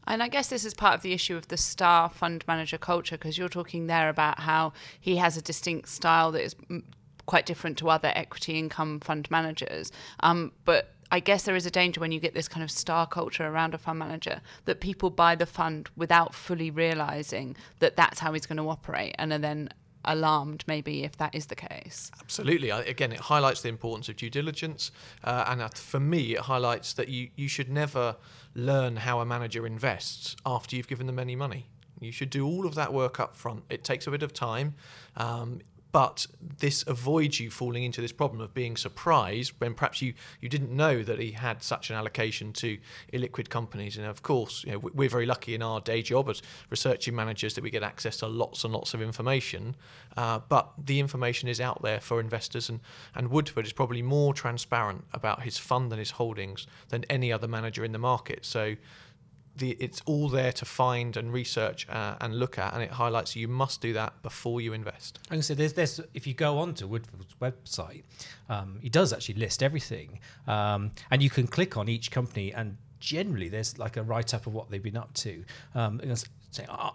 And 0.08 0.22
I 0.22 0.28
guess 0.28 0.48
this 0.48 0.66
is 0.66 0.74
part 0.74 0.96
of 0.96 1.02
the 1.02 1.14
issue 1.14 1.36
of 1.36 1.48
the 1.48 1.58
star 1.58 2.10
fund 2.10 2.44
manager 2.48 2.78
culture 2.78 3.18
because 3.18 3.38
you're 3.38 3.50
talking 3.50 3.88
there 3.88 4.10
about 4.10 4.40
how 4.40 4.74
he 5.00 5.18
has 5.18 5.38
a 5.38 5.42
distinct 5.42 5.90
style 5.90 6.32
that 6.32 6.44
is 6.44 6.56
quite 7.26 7.46
different 7.46 7.78
to 7.80 7.90
other 7.90 8.12
equity 8.16 8.58
income 8.60 9.00
fund 9.00 9.30
managers. 9.32 9.92
Um, 10.20 10.52
but 10.64 10.92
I 11.12 11.20
guess 11.20 11.44
there 11.44 11.56
is 11.56 11.66
a 11.66 11.72
danger 11.72 12.00
when 12.00 12.12
you 12.12 12.20
get 12.20 12.34
this 12.34 12.48
kind 12.48 12.64
of 12.64 12.72
star 12.72 13.08
culture 13.08 13.46
around 13.46 13.74
a 13.74 13.78
fund 13.78 14.00
manager 14.00 14.42
that 14.66 14.80
people 14.80 15.10
buy 15.10 15.36
the 15.36 15.46
fund 15.46 15.90
without 15.96 16.34
fully 16.34 16.72
realizing 16.72 17.56
that 17.80 17.96
that's 17.96 18.20
how 18.20 18.34
he's 18.34 18.46
going 18.46 18.58
to 18.58 18.70
operate 18.70 19.16
and 19.18 19.32
are 19.32 19.38
then 19.38 19.70
alarmed 20.08 20.64
maybe 20.68 21.04
if 21.04 21.18
that 21.18 21.34
is 21.34 21.48
the 21.48 21.56
case. 21.56 22.12
Absolutely. 22.22 22.70
Again, 22.70 23.12
it 23.12 23.20
highlights 23.20 23.62
the 23.62 23.70
importance 23.70 24.08
of 24.08 24.16
due 24.16 24.30
diligence. 24.30 24.92
Uh, 25.24 25.46
and 25.48 25.74
for 25.78 26.00
me, 26.00 26.36
it 26.36 26.42
highlights 26.42 26.94
that 26.94 27.10
you, 27.10 27.30
you 27.36 27.48
should 27.48 27.70
never 27.70 28.16
learn 28.56 28.96
how 28.96 29.20
a 29.20 29.26
manager 29.26 29.68
invests 29.68 30.36
after 30.46 30.76
you've 30.76 30.88
given 30.88 31.08
them 31.08 31.20
any 31.20 31.36
money. 31.36 31.68
You 32.00 32.12
should 32.12 32.30
do 32.30 32.46
all 32.46 32.66
of 32.66 32.76
that 32.76 32.94
work 32.94 33.20
up 33.20 33.36
front. 33.36 33.64
It 33.70 33.84
takes 33.84 34.08
a 34.08 34.12
bit 34.12 34.24
of 34.24 34.34
time. 34.34 34.76
Um, 35.16 35.60
but 35.96 36.28
this 36.60 36.84
avoids 36.88 37.40
you 37.40 37.50
falling 37.50 37.86
into 37.86 38.02
this 38.02 38.12
problem 38.12 38.42
of 38.42 38.54
being 38.54 38.76
surprised 38.76 39.54
when 39.60 39.74
perhaps 39.74 40.02
you, 40.02 40.14
you 40.42 40.50
didn't 40.50 40.76
know 40.76 41.02
that 41.02 41.20
he 41.20 41.32
had 41.32 41.64
such 41.64 41.90
an 41.90 41.96
allocation 41.96 42.52
to 42.52 42.78
illiquid 43.14 43.48
companies. 43.48 43.96
And 43.96 44.06
of 44.06 44.22
course, 44.22 44.66
you 44.66 44.74
know, 44.74 44.80
we're 44.80 45.08
very 45.08 45.26
lucky 45.26 45.56
in 45.56 45.62
our 45.62 45.80
day 45.80 46.02
job 46.02 46.28
as 46.28 46.42
researching 46.70 47.16
managers 47.16 47.54
that 47.54 47.64
we 47.64 47.70
get 47.70 47.82
access 47.82 48.18
to 48.18 48.28
lots 48.28 48.66
and 48.66 48.74
lots 48.74 48.94
of 48.94 49.02
information. 49.02 49.74
Uh, 50.18 50.42
but 50.50 50.74
the 50.78 51.00
information 51.00 51.48
is 51.48 51.62
out 51.62 51.82
there 51.82 52.02
for 52.02 52.20
investors, 52.20 52.68
and, 52.68 52.82
and 53.16 53.30
Woodford 53.30 53.66
is 53.66 53.72
probably 53.72 54.02
more 54.02 54.34
transparent 54.34 55.06
about 55.14 55.44
his 55.44 55.58
fund 55.58 55.94
and 55.94 56.00
his 56.00 56.12
holdings 56.12 56.68
than 56.90 57.06
any 57.10 57.32
other 57.32 57.48
manager 57.48 57.86
in 57.86 57.94
the 57.94 58.00
market. 58.00 58.44
So 58.44 58.76
the, 59.58 59.78
it's 59.80 60.02
all 60.06 60.30
there 60.30 60.52
to 60.54 60.66
find 60.66 61.18
and 61.18 61.32
research 61.32 61.88
uh, 61.90 62.16
and 62.22 62.38
look 62.38 62.58
at, 62.58 62.74
and 62.74 62.84
it 62.84 62.92
highlights 62.92 63.36
you 63.36 63.48
must 63.48 63.82
do 63.82 63.94
that 63.94 64.22
before 64.22 64.62
you 64.62 64.74
invest. 64.74 65.20
Can 65.30 65.42
say 65.42 65.54
there's, 65.54 65.74
there's 65.74 66.02
if 66.14 66.28
you 66.28 66.34
go 66.34 66.60
onto 66.60 66.88
Woodford's 66.88 67.36
website, 67.42 68.04
um, 68.50 68.80
he 68.82 68.90
does 68.90 69.14
actually 69.14 69.36
list 69.36 69.64
everything, 69.64 70.20
um, 70.48 70.92
and 71.12 71.24
you 71.24 71.30
can 71.30 71.48
click 71.48 71.78
on 71.78 71.90
each 71.90 72.12
company 72.12 72.54
and 72.54 72.78
generally 73.00 73.50
there's 73.50 73.78
like 73.78 73.98
a 73.98 74.04
write 74.04 74.34
up 74.34 74.48
of 74.48 74.54
what 74.54 74.70
they've 74.70 74.82
been 74.84 74.98
up 74.98 75.14
to. 75.14 75.44
Um, 75.76 76.02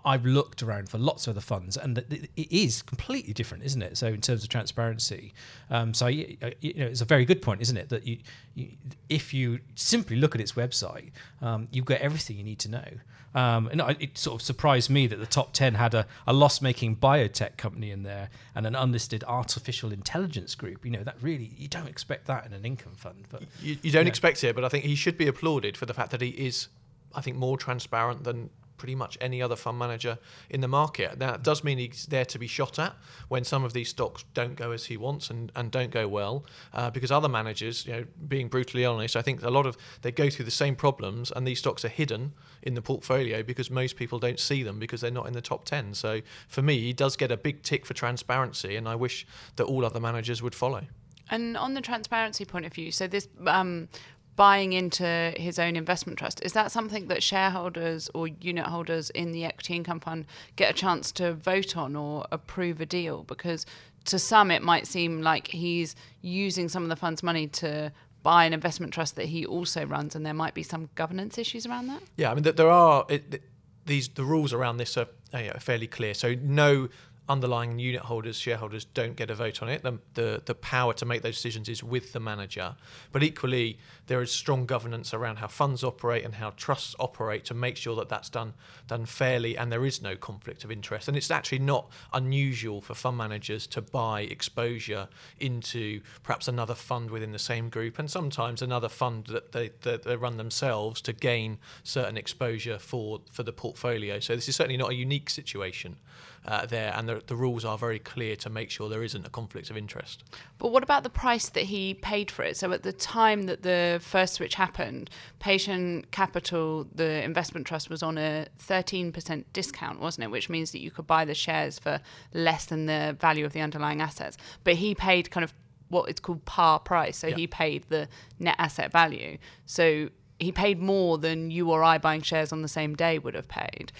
I've 0.05 0.25
looked 0.25 0.63
around 0.63 0.89
for 0.89 0.99
lots 0.99 1.27
of 1.27 1.33
other 1.35 1.41
funds, 1.41 1.77
and 1.77 1.99
it 1.99 2.31
is 2.37 2.83
completely 2.83 3.33
different, 3.33 3.65
isn't 3.65 3.83
it? 3.83 3.99
So 3.99 4.09
in 4.09 4.21
terms 4.21 4.43
of 4.43 4.49
transparency, 4.49 5.33
um, 5.71 5.95
so 5.95 6.07
you 6.07 6.37
know, 6.41 6.87
it's 6.87 7.01
a 7.01 7.05
very 7.07 7.25
good 7.25 7.43
point, 7.43 7.61
isn't 7.61 7.77
it? 7.77 7.89
That 7.89 8.07
you, 8.07 8.19
you 8.55 8.71
if 9.09 9.35
you 9.35 9.61
simply 9.75 10.17
look 10.17 10.35
at 10.35 10.41
its 10.41 10.53
website, 10.53 11.11
um, 11.43 11.69
you've 11.71 11.85
got 11.85 12.01
everything 12.01 12.37
you 12.37 12.45
need 12.45 12.59
to 12.61 12.71
know. 12.71 12.89
Um, 13.35 13.69
and 13.69 13.81
it 14.01 14.19
sort 14.19 14.41
of 14.41 14.45
surprised 14.45 14.91
me 14.91 15.07
that 15.07 15.17
the 15.17 15.27
top 15.27 15.53
10 15.53 15.75
had 15.75 15.95
a, 15.95 16.07
a 16.27 16.33
loss 16.33 16.61
making 16.61 16.97
biotech 16.97 17.57
company 17.57 17.93
in 17.93 18.03
there 18.03 18.29
and 18.55 18.67
an 18.67 18.75
unlisted 18.75 19.23
artificial 19.25 19.93
intelligence 19.93 20.55
group. 20.55 20.85
You 20.85 20.91
know, 20.91 21.05
that 21.05 21.17
really, 21.21 21.53
you 21.57 21.69
don't 21.69 21.87
expect 21.87 22.27
that 22.27 22.45
in 22.45 22.53
an 22.53 22.65
income 22.65 22.97
fund. 22.97 23.27
But 23.31 23.43
You, 23.63 23.77
you 23.83 23.93
don't 23.93 24.09
expect 24.09 24.43
it, 24.43 24.55
but 24.57 24.65
I 24.65 24.69
think 24.69 24.85
he 24.85 24.97
should 24.97 25.17
be 25.17 25.29
applauded 25.29 25.77
for 25.77 25.87
the 25.87 25.95
fact 25.95 26.11
that 26.11 26.21
he 26.21 26.31
is, 26.31 26.69
I 27.15 27.21
think, 27.21 27.37
more 27.37 27.57
transparent 27.57 28.25
than 28.25 28.51
pretty 28.81 28.95
much 28.95 29.19
any 29.21 29.43
other 29.43 29.57
fund 29.57 29.79
manager 29.79 30.19
in 30.49 30.63
the 30.63 30.69
market. 30.69 31.19
That 31.19 31.43
does 31.43 31.63
mean 31.63 31.77
he's 31.77 32.07
there 32.07 32.25
to 32.25 32.39
be 32.39 32.47
shot 32.47 32.79
at 32.79 32.97
when 33.29 33.45
some 33.45 33.63
of 33.63 33.75
these 33.75 33.91
stocks 33.91 34.25
don't 34.33 34.57
go 34.57 34.71
as 34.73 34.87
he 34.87 34.97
wants 34.97 35.29
and, 35.29 35.53
and 35.55 35.71
don't 35.71 35.91
go 35.91 36.09
well, 36.09 36.47
uh, 36.73 36.89
because 36.91 37.13
other 37.13 37.29
managers, 37.29 37.85
you 37.85 37.93
know, 37.93 38.05
being 38.27 38.49
brutally 38.49 38.87
honest, 38.87 39.17
I 39.17 39.23
think 39.23 39.43
a 39.43 39.51
lot 39.51 39.67
of 39.67 39.77
they 40.01 40.11
go 40.11 40.31
through 40.31 40.47
the 40.47 40.51
same 40.51 40.75
problems, 40.75 41.31
and 41.31 41.47
these 41.47 41.59
stocks 41.59 41.85
are 41.85 41.89
hidden 41.89 42.33
in 42.63 42.73
the 42.73 42.83
portfolio 42.83 43.43
because 43.43 43.71
most 43.71 43.97
people 43.97 44.19
don't 44.19 44.41
see 44.41 44.63
them 44.63 44.79
because 44.79 45.03
they're 45.03 45.11
not 45.11 45.27
in 45.27 45.35
the 45.35 45.43
top 45.43 45.67
ten. 45.67 45.93
So 45.93 46.23
for 46.49 46.63
me, 46.63 46.81
he 46.81 46.95
does 46.95 47.17
get 47.17 47.31
a 47.31 47.37
big 47.37 47.63
tick 47.63 47.85
for 47.85 47.93
transparency, 47.93 48.77
and 48.77 48.89
I 48.89 48.95
wish 48.95 49.27
that 49.57 49.65
all 49.65 49.85
other 49.85 50.01
managers 50.01 50.43
would 50.43 50.55
follow. 50.55 50.87
And 51.31 51.57
on 51.57 51.75
the 51.75 51.81
transparency 51.81 52.45
point 52.45 52.67
of 52.67 52.73
view, 52.73 52.91
so 52.91 53.07
this 53.07 53.29
um, 53.47 53.89
buying 54.37 54.73
into 54.73 55.35
his 55.37 55.59
own 55.59 55.77
investment 55.77 56.19
trust. 56.19 56.41
Is 56.43 56.53
that 56.53 56.73
something 56.73 57.09
that 57.09 57.23
shareholders 57.23 58.09
or 58.15 58.29
unit 58.29 58.67
holders 58.67 59.11
in 59.11 59.33
the 59.33 59.45
equity 59.45 59.75
income 59.75 60.01
fund 60.01 60.27
get 60.57 60.71
a 60.71 60.75
chance 60.75 61.13
to 61.13 61.35
vote 61.35 61.77
on 61.77 61.97
or 61.97 62.27
approve 62.33 62.81
a 62.81 62.87
deal? 62.87 63.25
Because 63.25 63.67
to 64.07 64.19
some, 64.19 64.51
it 64.51 64.63
might 64.63 64.87
seem 64.87 65.21
like 65.21 65.49
he's 65.49 65.95
using 66.23 66.69
some 66.69 66.83
of 66.83 66.89
the 66.89 66.97
fund's 66.97 67.23
money 67.23 67.47
to 67.49 67.93
buy 68.23 68.45
an 68.45 68.53
investment 68.53 68.93
trust 68.93 69.17
that 69.17 69.27
he 69.27 69.47
also 69.47 69.85
runs, 69.85 70.15
and 70.15 70.25
there 70.25 70.35
might 70.35 70.55
be 70.55 70.63
some 70.63 70.91
governance 70.95 71.39
issues 71.39 71.67
around 71.67 71.87
that. 71.89 72.03
Yeah, 72.17 72.31
I 72.31 72.35
mean, 72.35 72.45
there 72.45 72.71
are 72.71 73.07
it, 73.09 73.43
these 73.87 74.09
the 74.09 74.25
rules 74.25 74.53
around 74.53 74.77
this 74.77 74.97
are, 74.97 75.09
are 75.33 75.61
fairly 75.61 75.87
clear. 75.87 76.15
So 76.15 76.35
no 76.41 76.89
underlying 77.31 77.79
unit 77.79 78.03
holders, 78.03 78.37
shareholders 78.37 78.85
don't 78.85 79.15
get 79.15 79.31
a 79.31 79.35
vote 79.37 79.63
on 79.63 79.69
it. 79.69 79.83
The, 79.85 79.99
the, 80.15 80.43
the 80.45 80.55
power 80.55 80.93
to 80.95 81.07
make 81.07 81.23
those 81.23 81.37
decisions 81.37 81.69
is 81.69 81.83
with 81.83 82.13
the 82.13 82.19
manager. 82.19 82.75
But 83.13 83.23
equally, 83.23 83.79
there 84.09 84.21
is 84.21 84.33
strong 84.33 84.67
governance 84.67 85.15
around 85.15 85.37
how 85.37 85.47
funds 85.47 85.85
operate 85.85 86.25
and 86.25 86.35
how 86.35 86.51
trusts 86.57 86.97
operate 86.99 87.45
to 87.45 87.55
make 87.55 87.77
sure 87.77 87.95
that 87.97 88.09
that's 88.09 88.29
done 88.29 88.55
done 88.89 89.07
fairly 89.07 89.57
and 89.57 89.71
there 89.71 89.87
is 89.87 90.03
no 90.03 90.17
conflict 90.17 90.65
of 90.65 90.73
interest. 90.73 91.07
And 91.07 91.17
it's 91.17 91.31
actually 91.31 91.61
not 91.61 91.89
unusual 92.13 92.81
for 92.81 92.95
fund 92.95 93.17
managers 93.17 93.69
to 93.69 93.81
buy 93.81 94.23
exposure 94.23 95.09
into 95.39 96.01
perhaps 96.25 96.49
another 96.49 96.75
fund 96.75 97.13
within 97.13 97.31
the 97.31 97.39
same 97.39 97.69
group 97.69 98.01
and 98.01 98.11
sometimes 98.11 98.61
another 98.61 98.89
fund 98.89 99.27
that 99.27 99.53
they, 99.53 99.71
that 99.83 100.03
they 100.03 100.17
run 100.17 100.37
themselves 100.37 101.01
to 101.03 101.13
gain 101.13 101.59
certain 101.85 102.17
exposure 102.17 102.79
for, 102.81 103.21
for 103.31 103.45
the 103.45 103.53
portfolio. 103.53 104.19
So 104.19 104.35
this 104.35 104.49
is 104.49 104.57
certainly 104.57 104.77
not 104.77 104.91
a 104.91 104.95
unique 104.95 105.31
situation 105.31 105.97
uh, 106.45 106.67
there, 106.67 106.93
and 106.97 107.20
the, 107.21 107.27
the 107.27 107.37
rules 107.37 107.65
are 107.65 107.79
very 107.79 107.99
clear 107.99 108.37
to 108.37 108.51
make 108.51 108.71
sure 108.71 108.89
there 108.89 109.03
isn't 109.03 109.27
a 109.27 109.31
conflict 109.31 109.71
of 109.71 109.77
interest. 109.77 110.25
But 110.59 110.73
what 110.73 110.83
about 110.83 111.03
the 111.03 111.11
price 111.11 111.49
that 111.51 111.65
he 111.65 111.95
paid 111.95 112.31
for 112.31 112.43
it? 112.43 112.57
So 112.57 112.73
at 112.73 112.83
the 112.83 112.93
time 112.93 113.45
that 113.45 113.63
the 113.63 114.01
first 114.03 114.35
switch 114.35 114.55
happened, 114.55 115.11
Patient 115.39 116.11
Capital, 116.11 116.87
the 116.95 117.23
investment 117.25 117.67
trust, 117.67 117.91
was 117.91 118.03
on 118.03 118.19
a 118.19 118.47
13% 118.59 119.45
discount, 119.53 120.01
wasn't 120.01 120.25
it? 120.25 120.31
Which 120.31 120.49
means 120.49 120.73
that 120.73 120.81
you 120.81 120.91
could 120.91 121.07
buy 121.07 121.25
the 121.25 121.35
shares 121.35 121.79
for 121.79 122.01
less 122.35 122.67
than 122.67 122.87
the 122.87 123.17
value 123.21 123.45
of 123.45 123.53
the 123.53 123.61
underlying 123.61 124.01
assets. 124.01 124.37
But 124.65 124.75
he 124.75 124.95
paid 124.95 125.31
kind 125.31 125.45
of 125.45 125.55
what 125.89 126.09
it's 126.09 126.21
called 126.21 126.45
par 126.45 126.79
price. 126.79 127.17
So 127.19 127.27
Yeah. 127.29 127.37
he 127.37 127.47
paid 127.47 127.85
the 127.89 128.09
net 128.39 128.57
asset 128.59 128.93
value. 128.93 129.39
So 129.67 130.09
he 130.39 130.53
paid 130.53 130.79
more 130.81 131.19
than 131.19 131.51
you 131.51 131.71
or 131.71 131.83
I 131.83 131.99
buying 131.99 132.23
shares 132.23 132.53
on 132.53 132.63
the 132.63 132.69
same 132.69 132.95
day 132.95 133.19
would 133.19 133.35
have 133.35 133.49
paid. 133.49 133.93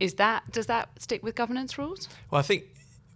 Is 0.00 0.14
that 0.14 0.50
does 0.52 0.66
that 0.66 0.88
stick 0.98 1.22
with 1.22 1.34
governance 1.34 1.78
rules? 1.78 2.08
Well, 2.30 2.38
I 2.38 2.42
think 2.42 2.64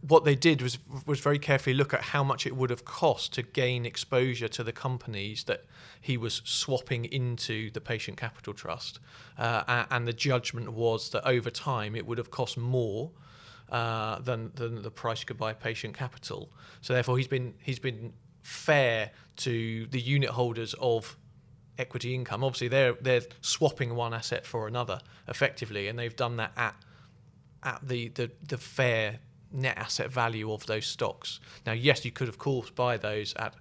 what 0.01 0.25
they 0.25 0.35
did 0.35 0.61
was 0.61 0.79
was 1.07 1.21
very 1.21 1.39
carefully 1.39 1.75
look 1.75 1.95
at 1.95 2.03
how 2.03 2.25
much 2.25 2.47
it 2.47 2.57
would 2.57 2.71
have 2.71 2.85
cost 2.85 3.33
to 3.35 3.43
gain 3.43 3.87
exposure 3.87 4.49
to 4.49 4.65
the 4.65 4.73
companies 4.73 5.45
that 5.45 5.65
he 6.01 6.17
was 6.17 6.43
swapping 6.45 7.05
into 7.05 7.71
the 7.71 7.81
patient 7.81 8.17
capital 8.17 8.53
trust, 8.53 8.99
uh, 9.39 9.85
and 9.91 10.09
the 10.09 10.13
judgment 10.13 10.73
was 10.73 11.11
that 11.11 11.25
over 11.27 11.51
time 11.51 11.95
it 11.95 12.07
would 12.07 12.19
have 12.19 12.31
cost 12.31 12.57
more. 12.59 13.11
Uh, 13.69 14.19
than, 14.19 14.51
than 14.57 14.83
the 14.83 14.91
price 14.91 15.21
you 15.21 15.27
could 15.27 15.39
buy 15.39 15.55
patient 15.55 15.97
capital. 15.97 16.53
So 16.83 16.93
therefore, 16.93 17.17
he's 17.17 17.29
been 17.29 17.55
he's 17.63 17.79
been 17.79 18.13
fair 18.43 19.13
to 19.37 19.87
the 19.87 20.01
unit 20.01 20.29
holders 20.29 20.75
of 20.75 21.17
equity 21.79 22.15
income. 22.15 22.45
Obviously, 22.45 22.69
they're 22.69 22.95
they're 23.01 23.23
swapping 23.41 23.95
one 23.95 24.15
asset 24.15 24.47
for 24.47 24.67
another 24.67 25.01
effectively, 25.29 25.89
and 25.89 25.99
they've 25.99 26.17
done 26.17 26.37
that 26.37 26.53
at 26.57 26.75
at 27.63 27.87
the, 27.87 28.09
the, 28.09 28.31
the 28.49 28.59
fair 28.59 29.21
net 29.53 29.77
asset 29.79 30.11
value 30.11 30.53
of 30.53 30.67
those 30.67 30.87
stocks. 30.87 31.39
Now, 31.65 31.73
yes, 31.73 32.05
you 32.05 32.11
could 32.11 32.29
of 32.29 32.39
course 32.39 32.71
buy 32.71 32.97
those 32.97 33.35
at 33.35 33.55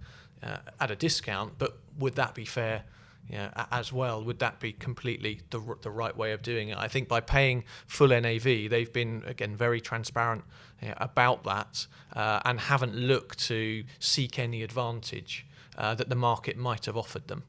uh, 0.44 0.58
at 0.80 0.90
a 0.90 0.96
discount, 0.96 1.54
but 1.58 1.78
would 2.00 2.16
that 2.16 2.34
be 2.34 2.46
fair? 2.46 2.84
Yeah, 3.30 3.66
as 3.72 3.94
well, 3.94 4.22
would 4.24 4.40
that 4.40 4.60
be 4.60 4.74
completely 4.74 5.42
the 5.52 5.62
the 5.82 5.92
right 5.92 6.16
way 6.18 6.32
of 6.32 6.42
doing 6.42 6.70
it? 6.70 6.78
I 6.78 6.88
think 6.88 7.08
by 7.08 7.22
paying 7.22 7.64
full 7.88 8.08
NAV, 8.08 8.44
they've 8.44 8.92
been 8.92 9.24
again 9.26 9.56
very 9.56 9.80
transparent 9.80 10.44
about 10.98 11.44
that 11.44 11.86
uh, 12.14 12.42
and 12.44 12.60
haven't 12.60 12.96
looked 12.96 13.40
to 13.48 13.84
seek 14.00 14.40
any 14.40 14.64
advantage 14.64 15.46
uh, 15.78 15.94
that 15.96 16.10
the 16.10 16.16
market 16.16 16.58
might 16.58 16.86
have 16.86 16.98
offered 16.98 17.28
them. 17.28 17.44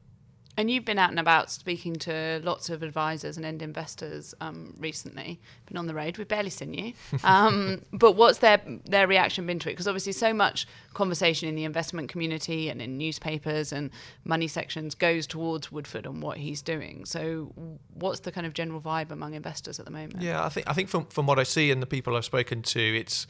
And 0.55 0.69
you've 0.69 0.85
been 0.85 0.99
out 0.99 1.09
and 1.09 1.19
about 1.19 1.49
speaking 1.49 1.95
to 1.95 2.39
lots 2.43 2.69
of 2.69 2.83
advisors 2.83 3.37
and 3.37 3.45
end 3.45 3.61
investors 3.61 4.35
um, 4.39 4.75
recently. 4.79 5.39
Been 5.65 5.77
on 5.77 5.87
the 5.87 5.95
road. 5.95 6.17
We've 6.17 6.27
barely 6.27 6.49
seen 6.49 6.73
you. 6.73 6.93
Um, 7.23 7.83
but 7.93 8.13
what's 8.13 8.39
their 8.39 8.61
their 8.85 9.07
reaction 9.07 9.45
been 9.45 9.57
to 9.59 9.69
it? 9.69 9.73
Because 9.73 9.87
obviously, 9.87 10.11
so 10.11 10.33
much 10.33 10.67
conversation 10.93 11.47
in 11.47 11.55
the 11.55 11.63
investment 11.63 12.09
community 12.09 12.69
and 12.69 12.81
in 12.81 12.97
newspapers 12.97 13.71
and 13.71 13.89
money 14.25 14.47
sections 14.47 14.93
goes 14.93 15.25
towards 15.25 15.71
Woodford 15.71 16.05
and 16.05 16.21
what 16.21 16.37
he's 16.37 16.61
doing. 16.61 17.05
So, 17.05 17.53
what's 17.93 18.19
the 18.21 18.31
kind 18.31 18.45
of 18.45 18.53
general 18.53 18.81
vibe 18.81 19.09
among 19.09 19.35
investors 19.35 19.79
at 19.79 19.85
the 19.85 19.91
moment? 19.91 20.21
Yeah, 20.21 20.43
I 20.43 20.49
think 20.49 20.69
I 20.69 20.73
think 20.73 20.89
from 20.89 21.05
from 21.05 21.25
what 21.25 21.39
I 21.39 21.43
see 21.43 21.71
and 21.71 21.81
the 21.81 21.87
people 21.87 22.15
I've 22.15 22.25
spoken 22.25 22.61
to, 22.61 22.79
it's 22.79 23.25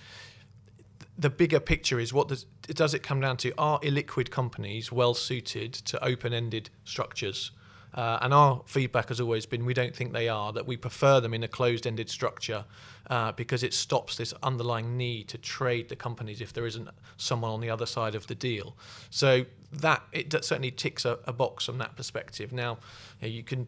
the 1.18 1.30
bigger 1.30 1.60
picture 1.60 2.00
is 2.00 2.14
what 2.14 2.28
does 2.28 2.46
does 2.62 2.94
it 2.94 3.04
come 3.04 3.22
down 3.22 3.38
to? 3.38 3.54
Are 3.58 3.80
illiquid 3.82 4.32
companies 4.32 4.92
well 4.92 5.14
suited 5.14 5.74
to 5.74 6.04
open-ended 6.04 6.70
structures? 6.84 7.52
Uh, 7.94 8.18
and 8.24 8.34
our 8.34 8.64
feedback 8.66 9.10
has 9.10 9.22
always 9.22 9.46
been 9.46 9.66
we 9.66 9.74
don't 9.74 9.96
think 9.96 10.14
they 10.14 10.28
are. 10.28 10.52
That 10.52 10.66
we 10.66 10.78
prefer 10.78 11.20
them 11.20 11.34
in 11.34 11.44
a 11.44 11.48
closed-ended 11.48 12.10
structure 12.10 12.66
uh, 13.10 13.34
because 13.34 13.62
it 13.62 13.74
stops 13.74 14.18
this 14.18 14.34
underlying 14.42 14.98
need 14.98 15.28
to 15.30 15.38
trade 15.38 15.90
the 15.90 15.96
companies 15.96 16.42
if 16.42 16.54
there 16.54 16.66
isn't 16.66 16.90
someone 17.18 17.52
on 17.52 17.62
the 17.62 17.70
other 17.70 17.86
side 17.86 18.16
of 18.16 18.26
the 18.26 18.36
deal. 18.36 18.76
So 19.12 19.46
that 19.72 20.02
it 20.12 20.32
certainly 20.32 20.72
ticks 20.72 21.06
a, 21.06 21.20
a 21.26 21.34
box 21.34 21.66
from 21.66 21.78
that 21.78 21.96
perspective. 21.96 22.52
Now, 22.52 22.80
you, 23.22 23.28
know, 23.28 23.34
you 23.36 23.44
can 23.44 23.68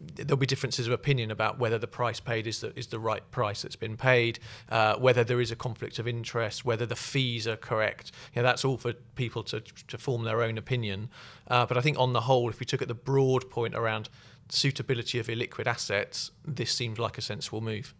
there'll 0.00 0.36
be 0.36 0.46
differences 0.46 0.86
of 0.86 0.92
opinion 0.92 1.30
about 1.30 1.58
whether 1.58 1.78
the 1.78 1.86
price 1.86 2.20
paid 2.20 2.46
is 2.46 2.60
the 2.60 2.76
is 2.78 2.88
the 2.88 2.98
right 2.98 3.28
price 3.30 3.62
that's 3.62 3.76
been 3.76 3.96
paid, 3.96 4.38
uh, 4.68 4.96
whether 4.96 5.24
there 5.24 5.40
is 5.40 5.50
a 5.50 5.56
conflict 5.56 5.98
of 5.98 6.06
interest, 6.06 6.64
whether 6.64 6.86
the 6.86 6.96
fees 6.96 7.46
are 7.46 7.56
correct. 7.56 8.12
You 8.34 8.42
know, 8.42 8.48
that's 8.48 8.64
all 8.64 8.76
for 8.76 8.92
people 9.14 9.42
to 9.44 9.60
to 9.60 9.98
form 9.98 10.24
their 10.24 10.42
own 10.42 10.58
opinion. 10.58 11.10
Uh, 11.48 11.66
but 11.66 11.76
I 11.76 11.80
think 11.80 11.98
on 11.98 12.12
the 12.12 12.22
whole, 12.22 12.50
if 12.50 12.60
we 12.60 12.66
took 12.66 12.82
at 12.82 12.88
the 12.88 12.94
broad 12.94 13.50
point 13.50 13.74
around 13.74 14.08
suitability 14.48 15.18
of 15.18 15.26
illiquid 15.26 15.66
assets, 15.66 16.30
this 16.44 16.72
seems 16.72 16.98
like 16.98 17.18
a 17.18 17.22
sensible 17.22 17.60
move. 17.60 17.94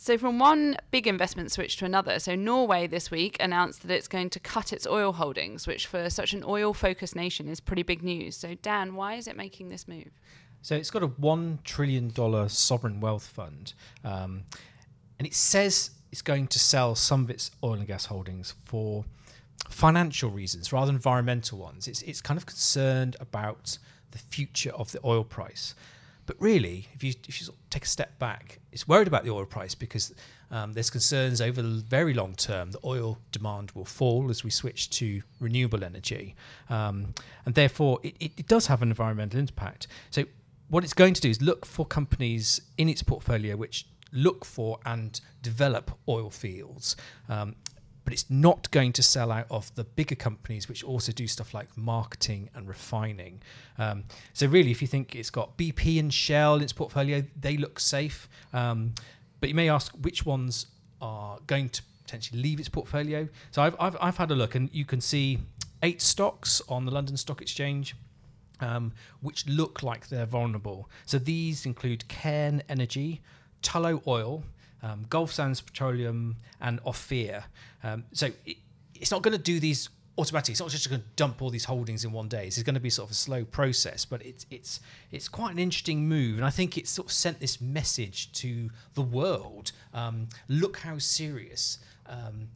So, 0.00 0.16
from 0.16 0.38
one 0.38 0.76
big 0.92 1.08
investment 1.08 1.50
switch 1.50 1.76
to 1.78 1.84
another, 1.84 2.20
so 2.20 2.36
Norway 2.36 2.86
this 2.86 3.10
week 3.10 3.36
announced 3.40 3.82
that 3.82 3.90
it's 3.90 4.06
going 4.06 4.30
to 4.30 4.38
cut 4.38 4.72
its 4.72 4.86
oil 4.86 5.12
holdings, 5.12 5.66
which 5.66 5.88
for 5.88 6.08
such 6.08 6.32
an 6.32 6.44
oil 6.46 6.72
focused 6.72 7.16
nation 7.16 7.48
is 7.48 7.58
pretty 7.58 7.82
big 7.82 8.04
news. 8.04 8.36
So, 8.36 8.54
Dan, 8.54 8.94
why 8.94 9.14
is 9.14 9.26
it 9.26 9.36
making 9.36 9.70
this 9.70 9.88
move? 9.88 10.12
So 10.62 10.74
it's 10.74 10.90
got 10.90 11.02
a 11.02 11.06
one 11.06 11.60
trillion 11.64 12.10
dollar 12.10 12.48
sovereign 12.48 13.00
wealth 13.00 13.26
fund, 13.26 13.72
um, 14.04 14.44
and 15.18 15.26
it 15.26 15.34
says 15.34 15.90
it's 16.10 16.22
going 16.22 16.46
to 16.48 16.58
sell 16.58 16.94
some 16.94 17.24
of 17.24 17.30
its 17.30 17.50
oil 17.62 17.74
and 17.74 17.86
gas 17.86 18.06
holdings 18.06 18.54
for 18.64 19.04
financial 19.68 20.30
reasons 20.30 20.72
rather 20.72 20.86
than 20.86 20.96
environmental 20.96 21.58
ones. 21.58 21.88
It's 21.88 22.02
it's 22.02 22.20
kind 22.20 22.38
of 22.38 22.46
concerned 22.46 23.16
about 23.20 23.78
the 24.10 24.18
future 24.18 24.72
of 24.74 24.92
the 24.92 25.00
oil 25.04 25.24
price. 25.24 25.74
But 26.26 26.36
really, 26.40 26.88
if 26.92 27.02
you 27.02 27.14
if 27.26 27.40
you 27.40 27.46
sort 27.46 27.56
of 27.58 27.70
take 27.70 27.84
a 27.84 27.88
step 27.88 28.18
back, 28.18 28.60
it's 28.70 28.86
worried 28.86 29.08
about 29.08 29.24
the 29.24 29.30
oil 29.30 29.46
price 29.46 29.74
because 29.74 30.14
um, 30.50 30.74
there's 30.74 30.90
concerns 30.90 31.40
over 31.40 31.62
the 31.62 31.82
very 31.88 32.12
long 32.12 32.34
term 32.34 32.70
that 32.72 32.84
oil 32.84 33.18
demand 33.32 33.70
will 33.72 33.86
fall 33.86 34.28
as 34.30 34.44
we 34.44 34.50
switch 34.50 34.90
to 34.90 35.22
renewable 35.40 35.82
energy, 35.82 36.34
um, 36.68 37.14
and 37.46 37.54
therefore 37.54 37.98
it, 38.02 38.14
it, 38.20 38.32
it 38.36 38.46
does 38.46 38.66
have 38.66 38.82
an 38.82 38.88
environmental 38.88 39.40
impact. 39.40 39.86
So 40.10 40.24
what 40.68 40.84
it's 40.84 40.94
going 40.94 41.14
to 41.14 41.20
do 41.20 41.30
is 41.30 41.40
look 41.40 41.64
for 41.64 41.84
companies 41.86 42.60
in 42.76 42.88
its 42.88 43.02
portfolio 43.02 43.56
which 43.56 43.86
look 44.12 44.44
for 44.44 44.78
and 44.84 45.20
develop 45.42 45.90
oil 46.08 46.30
fields. 46.30 46.96
Um, 47.28 47.56
but 48.04 48.14
it's 48.14 48.30
not 48.30 48.70
going 48.70 48.94
to 48.94 49.02
sell 49.02 49.30
out 49.30 49.46
of 49.50 49.74
the 49.74 49.84
bigger 49.84 50.14
companies 50.14 50.66
which 50.66 50.82
also 50.82 51.12
do 51.12 51.26
stuff 51.26 51.52
like 51.52 51.76
marketing 51.76 52.48
and 52.54 52.66
refining. 52.66 53.42
Um, 53.76 54.04
so 54.32 54.46
really, 54.46 54.70
if 54.70 54.80
you 54.80 54.88
think 54.88 55.14
it's 55.14 55.28
got 55.28 55.58
BP 55.58 56.00
and 56.00 56.12
Shell 56.12 56.56
in 56.56 56.62
its 56.62 56.72
portfolio, 56.72 57.22
they 57.38 57.58
look 57.58 57.78
safe. 57.78 58.26
Um, 58.54 58.94
but 59.40 59.50
you 59.50 59.54
may 59.54 59.68
ask 59.68 59.92
which 60.00 60.24
ones 60.24 60.68
are 61.02 61.38
going 61.46 61.68
to 61.68 61.82
potentially 62.02 62.40
leave 62.40 62.58
its 62.58 62.70
portfolio. 62.70 63.28
So 63.50 63.60
I've, 63.60 63.76
I've, 63.78 63.96
I've 64.00 64.16
had 64.16 64.30
a 64.30 64.34
look, 64.34 64.54
and 64.54 64.70
you 64.72 64.86
can 64.86 65.02
see 65.02 65.40
eight 65.82 66.00
stocks 66.00 66.62
on 66.68 66.86
the 66.86 66.90
London 66.90 67.16
Stock 67.16 67.42
Exchange. 67.42 67.94
Um, 68.60 68.92
which 69.20 69.46
look 69.46 69.82
like 69.84 70.08
they're 70.08 70.26
vulnerable. 70.26 70.90
So 71.06 71.18
these 71.18 71.64
include 71.64 72.08
Cairn 72.08 72.62
Energy, 72.68 73.20
Tullow 73.62 74.04
Oil, 74.06 74.42
um, 74.82 75.06
Gulf 75.08 75.32
Sands 75.32 75.60
Petroleum, 75.60 76.36
and 76.60 76.80
Ophir. 76.84 77.44
Um, 77.84 78.04
so 78.12 78.26
it, 78.44 78.56
it's 78.94 79.10
not 79.10 79.22
going 79.22 79.36
to 79.36 79.42
do 79.42 79.60
these 79.60 79.90
automatically. 80.18 80.52
It's 80.52 80.60
not 80.60 80.70
just 80.70 80.88
going 80.90 81.00
to 81.00 81.06
dump 81.16 81.40
all 81.40 81.50
these 81.50 81.64
holdings 81.64 82.04
in 82.04 82.12
one 82.12 82.28
day. 82.28 82.46
It's 82.46 82.62
going 82.62 82.74
to 82.74 82.80
be 82.80 82.90
sort 82.90 83.06
of 83.06 83.12
a 83.12 83.14
slow 83.14 83.44
process, 83.44 84.04
but 84.04 84.24
it's 84.24 84.44
it's 84.50 84.80
it's 85.10 85.28
quite 85.28 85.52
an 85.52 85.58
interesting 85.58 86.08
move, 86.08 86.36
and 86.36 86.44
I 86.44 86.50
think 86.50 86.76
it's 86.76 86.90
sort 86.90 87.08
of 87.08 87.12
sent 87.12 87.40
this 87.40 87.60
message 87.60 88.32
to 88.32 88.70
the 88.94 89.02
world. 89.02 89.72
Um, 89.94 90.28
look 90.48 90.78
how 90.78 90.98
serious 90.98 91.78
um, 92.06 92.48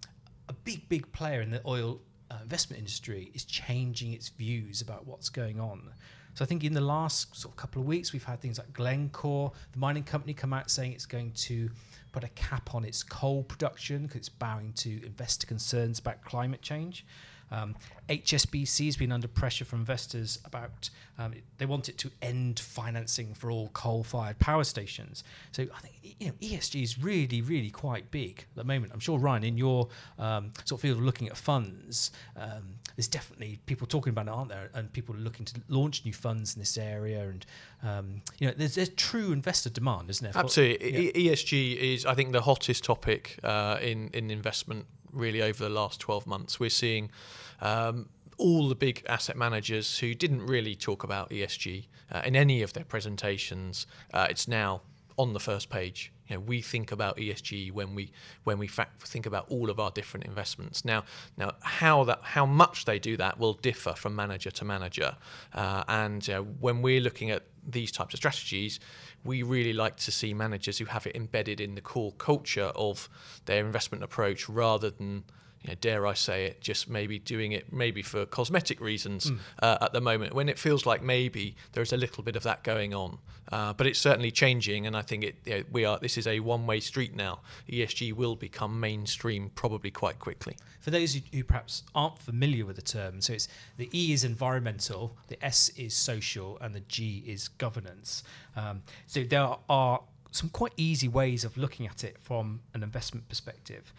a 0.49 0.53
big 0.53 0.89
big 0.89 1.13
player 1.13 1.41
in 1.41 1.51
the 1.51 1.63
oil 1.65 2.01
uh, 2.33 2.39
investment 2.43 2.79
industry 2.79 3.31
is 3.35 3.45
changing 3.45 4.13
its 4.13 4.29
views 4.31 4.81
about 4.81 5.07
what's 5.07 5.29
going 5.29 5.61
on. 5.61 5.91
So 6.35 6.45
I 6.45 6.49
think 6.49 6.65
in 6.65 6.73
the 6.73 6.81
last 6.81 7.37
sort 7.37 7.53
of 7.53 7.57
couple 7.57 7.83
of 7.83 7.89
weeks, 7.89 8.13
we've 8.13 8.25
had 8.25 8.41
things 8.41 8.59
like 8.59 8.73
Glencore, 8.73 9.53
the 9.73 9.79
mining 9.79 10.03
company, 10.05 10.33
come 10.33 10.53
out 10.55 10.71
saying 10.71 10.93
it's 10.93 11.05
going 11.05 11.33
to 11.33 11.69
put 12.13 12.25
a 12.25 12.29
cap 12.29 12.75
on 12.75 12.85
its 12.85 13.03
coal 13.03 13.43
production 13.43 14.03
because 14.03 14.17
it's 14.17 14.29
bowing 14.29 14.73
to 14.75 15.05
investor 15.05 15.47
concerns 15.47 15.99
about 15.99 16.25
climate 16.25 16.63
change. 16.63 17.05
Um, 17.53 17.77
HSBC 18.09 18.87
has 18.87 18.97
been 18.97 19.13
under 19.13 19.29
pressure 19.29 19.65
from 19.65 19.81
investors 19.81 20.39
about 20.45 20.91
um, 21.19 21.35
they 21.59 21.67
want 21.67 21.89
it 21.89 21.99
to 21.99 22.11
end 22.21 22.59
financing 22.59 23.35
for 23.35 23.51
all 23.51 23.69
coal-fired 23.69 24.39
power 24.39 24.65
stations. 24.65 25.23
So 25.53 25.67
I 25.75 25.81
think 25.81 26.17
you 26.19 26.29
know 26.29 26.33
ESG 26.41 26.83
is 26.83 26.99
really, 26.99 27.43
really 27.43 27.71
quite 27.71 28.11
big 28.11 28.41
at 28.41 28.57
the 28.57 28.65
moment. 28.65 28.93
I'm 28.93 29.01
sure 29.01 29.19
Ryan, 29.19 29.45
in 29.45 29.59
your 29.59 29.89
um, 30.19 30.53
sort 30.65 30.79
of 30.79 30.81
field 30.81 30.99
of 30.99 31.05
looking 31.05 31.29
at 31.29 31.37
funds, 31.37 32.11
um, 32.37 32.75
there's 32.97 33.09
definitely 33.09 33.61
people 33.67 33.87
talking 33.87 34.11
about 34.11 34.27
it, 34.27 34.31
aren't 34.31 34.49
there? 34.49 34.71
And 34.75 34.93
people 34.93 35.15
looking 35.15 35.45
to 35.47 35.61
launch 35.69 36.05
new 36.05 36.15
funds 36.15 36.55
in 36.55 36.61
this 36.61 36.79
area, 36.79 37.29
and 37.29 37.47
um, 37.83 38.23
you 38.39 38.49
know, 38.49 38.55
there's, 38.57 38.75
there's 38.75 38.89
true 38.91 39.33
investor 39.33 39.71
demand, 39.71 40.09
isn't 40.11 40.33
there? 40.33 40.43
Absolutely. 40.43 40.93
yeah. 40.93 41.11
E- 41.15 41.29
ESG 41.29 41.77
is, 41.77 42.07
I 42.07 42.15
think, 42.15 42.33
the 42.33 42.43
hottest 42.43 42.85
topic 42.85 43.39
uh, 43.45 43.79
in 43.81 44.09
in 44.15 44.31
investment 44.31 44.87
really 45.13 45.43
over 45.43 45.63
the 45.63 45.71
last 45.71 46.01
12 46.01 46.27
months. 46.27 46.59
We're 46.59 46.71
seeing 46.71 47.11
um, 47.61 48.09
all 48.39 48.69
the 48.69 48.75
big 48.75 49.05
asset 49.09 49.37
managers 49.37 49.99
who 49.99 50.15
didn't 50.15 50.47
really 50.47 50.75
talk 50.75 51.05
about 51.05 51.31
ESG 51.31 51.87
uh, 52.11 52.23
in 52.25 52.37
any 52.37 52.63
of 52.63 52.73
their 52.73 52.85
presentations. 52.85 53.87
Uh, 54.13 54.27
it's 54.29 54.49
now 54.49 54.83
on 55.19 55.33
the 55.33 55.41
first 55.41 55.71
page. 55.71 56.13
You 56.29 56.37
know, 56.37 56.41
we 56.41 56.63
think 56.63 56.93
about 56.93 57.19
ESG 57.19 57.73
when 57.73 57.95
we 57.95 58.13
when 58.45 58.59
we 58.59 58.69
think 58.69 59.27
about 59.27 59.47
all 59.51 59.71
of 59.71 59.79
our 59.79 59.91
different 59.91 60.27
investments. 60.27 60.85
Now, 60.85 61.05
now 61.37 61.53
how 61.61 62.05
that 62.05 62.21
how 62.23 62.47
much 62.47 62.85
they 62.85 62.99
do 62.99 63.17
that 63.19 63.39
will 63.39 63.55
differ 63.55 63.93
from 63.93 64.17
manager 64.17 64.51
to 64.51 64.65
manager. 64.65 65.17
Uh, 65.53 65.85
and 65.89 66.29
uh, 66.31 66.41
when 66.41 66.81
we're 66.81 67.01
looking 67.01 67.31
at 67.31 67.45
these 67.67 67.93
types 67.93 68.15
of 68.15 68.19
strategies, 68.19 68.81
we 69.25 69.43
really 69.43 69.73
like 69.73 69.97
to 69.97 70.11
see 70.11 70.35
managers 70.35 70.79
who 70.79 70.87
have 70.87 71.07
it 71.07 71.15
embedded 71.15 71.61
in 71.61 71.75
the 71.75 71.81
core 71.81 72.13
culture 72.13 72.73
of 72.75 73.09
their 73.45 73.65
investment 73.65 74.03
approach 74.03 74.49
rather 74.49 74.91
than 74.91 75.25
you 75.63 75.71
know, 75.71 75.75
dare 75.81 76.07
I 76.07 76.15
say 76.15 76.47
it, 76.47 76.61
just 76.61 76.89
maybe 76.89 77.19
doing 77.19 77.53
it 77.53 77.73
maybe 77.73 78.03
for 78.03 78.27
cosmetic 78.27 78.81
reasons 78.81 79.31
uh, 79.63 79.79
at 79.81 79.93
the 79.93 80.01
moment 80.01 80.35
when 80.35 80.49
it 80.49 80.59
feels 80.59 80.87
like 80.87 81.03
maybe 81.03 81.57
there's 81.73 81.93
a 81.93 81.97
little 81.97 82.23
bit 82.23 82.37
of 82.37 82.43
that 82.43 82.65
going 82.65 82.95
on. 82.95 83.19
Uh, 83.51 83.73
but 83.73 83.87
it's 83.87 83.99
certainly 83.99 84.31
changing, 84.31 84.87
and 84.87 84.97
I 84.97 85.03
think 85.03 85.25
it 85.25 85.37
you 85.45 85.59
know, 85.59 85.63
we 85.71 85.85
are. 85.85 85.99
This 85.99 86.17
is 86.17 86.27
a 86.27 86.41
one-way 86.41 86.81
street 86.81 87.15
now. 87.15 87.41
ESG 87.69 88.15
will 88.15 88.35
become 88.35 88.81
mainstream 88.81 89.51
probably 89.55 89.91
quite 89.91 90.19
quickly. 90.19 90.57
For 90.81 90.91
those 90.91 91.15
who, 91.15 91.21
who 91.33 91.45
perhaps 91.45 91.83
aren't 91.95 92.19
familiar 92.19 92.65
with 92.65 92.77
the 92.77 92.83
term, 92.83 93.21
so 93.21 93.35
it's 93.35 93.49
the 93.77 93.91
E 93.93 94.13
is 94.13 94.25
environmental, 94.25 95.19
the 95.29 95.45
S 95.45 95.69
is 95.77 95.93
social, 95.93 96.57
and 96.63 96.75
the 96.75 96.81
G 96.81 97.23
is 97.27 97.49
governance. 97.49 98.23
Um, 98.57 98.83
so 99.07 99.23
there 99.23 99.57
are 99.69 100.01
some 100.31 100.49
quite 100.49 100.73
easy 100.77 101.09
ways 101.09 101.45
of 101.45 101.57
looking 101.59 101.87
at 101.87 102.05
it 102.05 102.17
from 102.19 102.61
an 102.75 102.83
investment 102.83 103.29
perspective. 103.29 103.93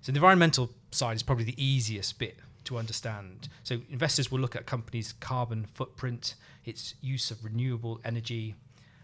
So 0.00 0.12
the 0.12 0.18
environmental 0.18 0.70
side 0.90 1.16
is 1.16 1.22
probably 1.22 1.44
the 1.44 1.62
easiest 1.62 2.18
bit 2.18 2.38
to 2.64 2.78
understand. 2.78 3.48
So 3.62 3.80
investors 3.90 4.30
will 4.30 4.40
look 4.40 4.54
at 4.54 4.62
a 4.62 4.64
company's 4.64 5.12
carbon 5.12 5.66
footprint, 5.74 6.34
its 6.64 6.94
use 7.00 7.30
of 7.30 7.44
renewable 7.44 8.00
energy, 8.04 8.54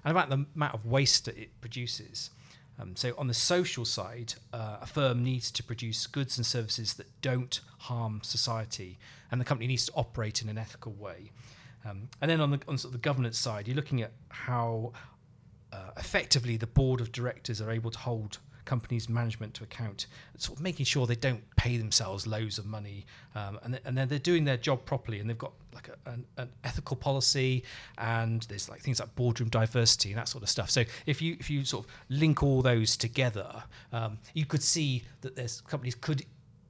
and 0.04 0.10
about 0.10 0.28
the 0.28 0.46
amount 0.54 0.74
of 0.74 0.86
waste 0.86 1.24
that 1.24 1.36
it 1.36 1.60
produces. 1.60 2.30
Um, 2.78 2.96
so 2.96 3.14
on 3.16 3.28
the 3.28 3.34
social 3.34 3.84
side, 3.84 4.34
uh, 4.52 4.78
a 4.82 4.86
firm 4.86 5.22
needs 5.22 5.50
to 5.52 5.62
produce 5.62 6.06
goods 6.06 6.36
and 6.36 6.44
services 6.44 6.94
that 6.94 7.06
don't 7.22 7.60
harm 7.78 8.20
society, 8.22 8.98
and 9.30 9.40
the 9.40 9.44
company 9.44 9.68
needs 9.68 9.86
to 9.86 9.92
operate 9.94 10.42
in 10.42 10.48
an 10.48 10.58
ethical 10.58 10.92
way. 10.92 11.30
Um, 11.84 12.08
and 12.20 12.30
then 12.30 12.40
on 12.40 12.50
the 12.50 12.60
on 12.66 12.78
sort 12.78 12.94
of 12.94 13.00
the 13.00 13.04
governance 13.04 13.38
side, 13.38 13.68
you're 13.68 13.76
looking 13.76 14.02
at 14.02 14.12
how 14.28 14.92
uh, 15.72 15.90
effectively 15.96 16.56
the 16.56 16.66
board 16.66 17.00
of 17.00 17.12
directors 17.12 17.60
are 17.60 17.70
able 17.70 17.90
to 17.90 17.98
hold 17.98 18.38
companies' 18.64 19.08
management 19.08 19.54
to 19.54 19.64
account, 19.64 20.06
sort 20.36 20.58
of 20.58 20.62
making 20.62 20.86
sure 20.86 21.06
they 21.06 21.14
don't 21.14 21.42
pay 21.56 21.76
themselves 21.76 22.26
loads 22.26 22.58
of 22.58 22.66
money, 22.66 23.06
um, 23.34 23.58
and, 23.62 23.74
th- 23.74 23.82
and 23.86 23.96
then 23.96 24.08
they're 24.08 24.18
doing 24.18 24.44
their 24.44 24.56
job 24.56 24.84
properly, 24.84 25.20
and 25.20 25.28
they've 25.28 25.38
got 25.38 25.52
like 25.74 25.88
a, 25.88 26.10
an, 26.10 26.24
an 26.36 26.48
ethical 26.64 26.96
policy, 26.96 27.64
and 27.98 28.42
there's 28.42 28.68
like 28.68 28.80
things 28.80 29.00
like 29.00 29.14
boardroom 29.14 29.48
diversity 29.48 30.10
and 30.10 30.18
that 30.18 30.28
sort 30.28 30.42
of 30.42 30.48
stuff. 30.48 30.70
So 30.70 30.84
if 31.06 31.20
you 31.20 31.36
if 31.40 31.50
you 31.50 31.64
sort 31.64 31.86
of 31.86 31.90
link 32.08 32.42
all 32.42 32.62
those 32.62 32.96
together, 32.96 33.64
um, 33.92 34.18
you 34.34 34.46
could 34.46 34.62
see 34.62 35.04
that 35.20 35.36
there's 35.36 35.60
companies 35.62 35.94
could 35.94 36.24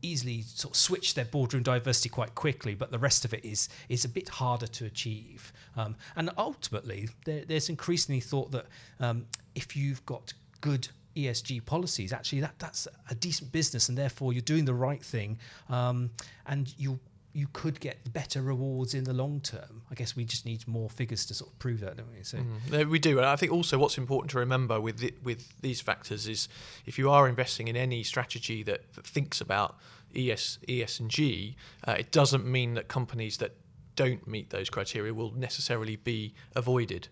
easily 0.04 0.42
sort 0.42 0.74
of 0.74 0.76
switch 0.76 1.14
their 1.14 1.24
boardroom 1.24 1.62
diversity 1.62 2.08
quite 2.08 2.34
quickly, 2.34 2.74
but 2.74 2.90
the 2.90 2.98
rest 2.98 3.24
of 3.24 3.32
it 3.34 3.44
is 3.44 3.68
is 3.88 4.04
a 4.04 4.08
bit 4.08 4.28
harder 4.28 4.66
to 4.66 4.84
achieve. 4.84 5.52
Um, 5.76 5.96
and 6.16 6.30
ultimately, 6.38 7.08
there, 7.24 7.44
there's 7.44 7.68
increasingly 7.68 8.20
thought 8.20 8.50
that 8.52 8.66
um, 9.00 9.26
if 9.54 9.76
you've 9.76 10.04
got 10.06 10.32
good 10.60 10.88
ESG 11.16 11.64
policies, 11.64 12.12
actually 12.12 12.40
that 12.40 12.58
that's 12.58 12.88
a 13.10 13.14
decent 13.14 13.52
business, 13.52 13.88
and 13.88 13.96
therefore 13.96 14.32
you're 14.32 14.42
doing 14.42 14.64
the 14.64 14.74
right 14.74 15.02
thing, 15.02 15.38
um, 15.68 16.10
and 16.46 16.74
you 16.78 16.98
you 17.34 17.48
could 17.52 17.80
get 17.80 18.12
better 18.12 18.40
rewards 18.40 18.94
in 18.94 19.02
the 19.02 19.12
long 19.12 19.40
term. 19.40 19.82
I 19.90 19.94
guess 19.94 20.14
we 20.14 20.24
just 20.24 20.46
need 20.46 20.66
more 20.68 20.88
figures 20.88 21.26
to 21.26 21.34
sort 21.34 21.50
of 21.50 21.58
prove 21.58 21.80
that, 21.80 21.96
don't 21.96 22.10
we? 22.16 22.22
So. 22.22 22.38
Mm, 22.38 22.88
we 22.88 23.00
do, 23.00 23.18
and 23.18 23.26
I 23.26 23.34
think 23.34 23.52
also 23.52 23.76
what's 23.76 23.98
important 23.98 24.30
to 24.30 24.38
remember 24.38 24.80
with 24.80 24.98
the, 24.98 25.12
with 25.22 25.60
these 25.60 25.80
factors 25.80 26.28
is 26.28 26.48
if 26.86 26.96
you 26.96 27.10
are 27.10 27.28
investing 27.28 27.66
in 27.66 27.76
any 27.76 28.04
strategy 28.04 28.62
that, 28.62 28.92
that 28.94 29.04
thinks 29.04 29.40
about 29.40 29.76
ES, 30.14 30.58
and 31.00 31.10
G, 31.10 31.56
uh, 31.86 31.96
it 31.98 32.12
doesn't 32.12 32.46
mean 32.46 32.74
that 32.74 32.86
companies 32.86 33.38
that 33.38 33.56
don't 33.96 34.26
meet 34.28 34.50
those 34.50 34.70
criteria 34.70 35.12
will 35.12 35.32
necessarily 35.32 35.96
be 35.96 36.34
avoided. 36.54 37.08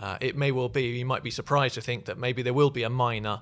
Uh, 0.00 0.18
it 0.20 0.36
may 0.36 0.52
well 0.52 0.68
be, 0.68 0.82
you 0.82 1.06
might 1.06 1.22
be 1.22 1.30
surprised 1.30 1.74
to 1.74 1.80
think 1.80 2.04
that 2.04 2.18
maybe 2.18 2.42
there 2.42 2.52
will 2.52 2.70
be 2.70 2.82
a 2.82 2.90
minor 2.90 3.40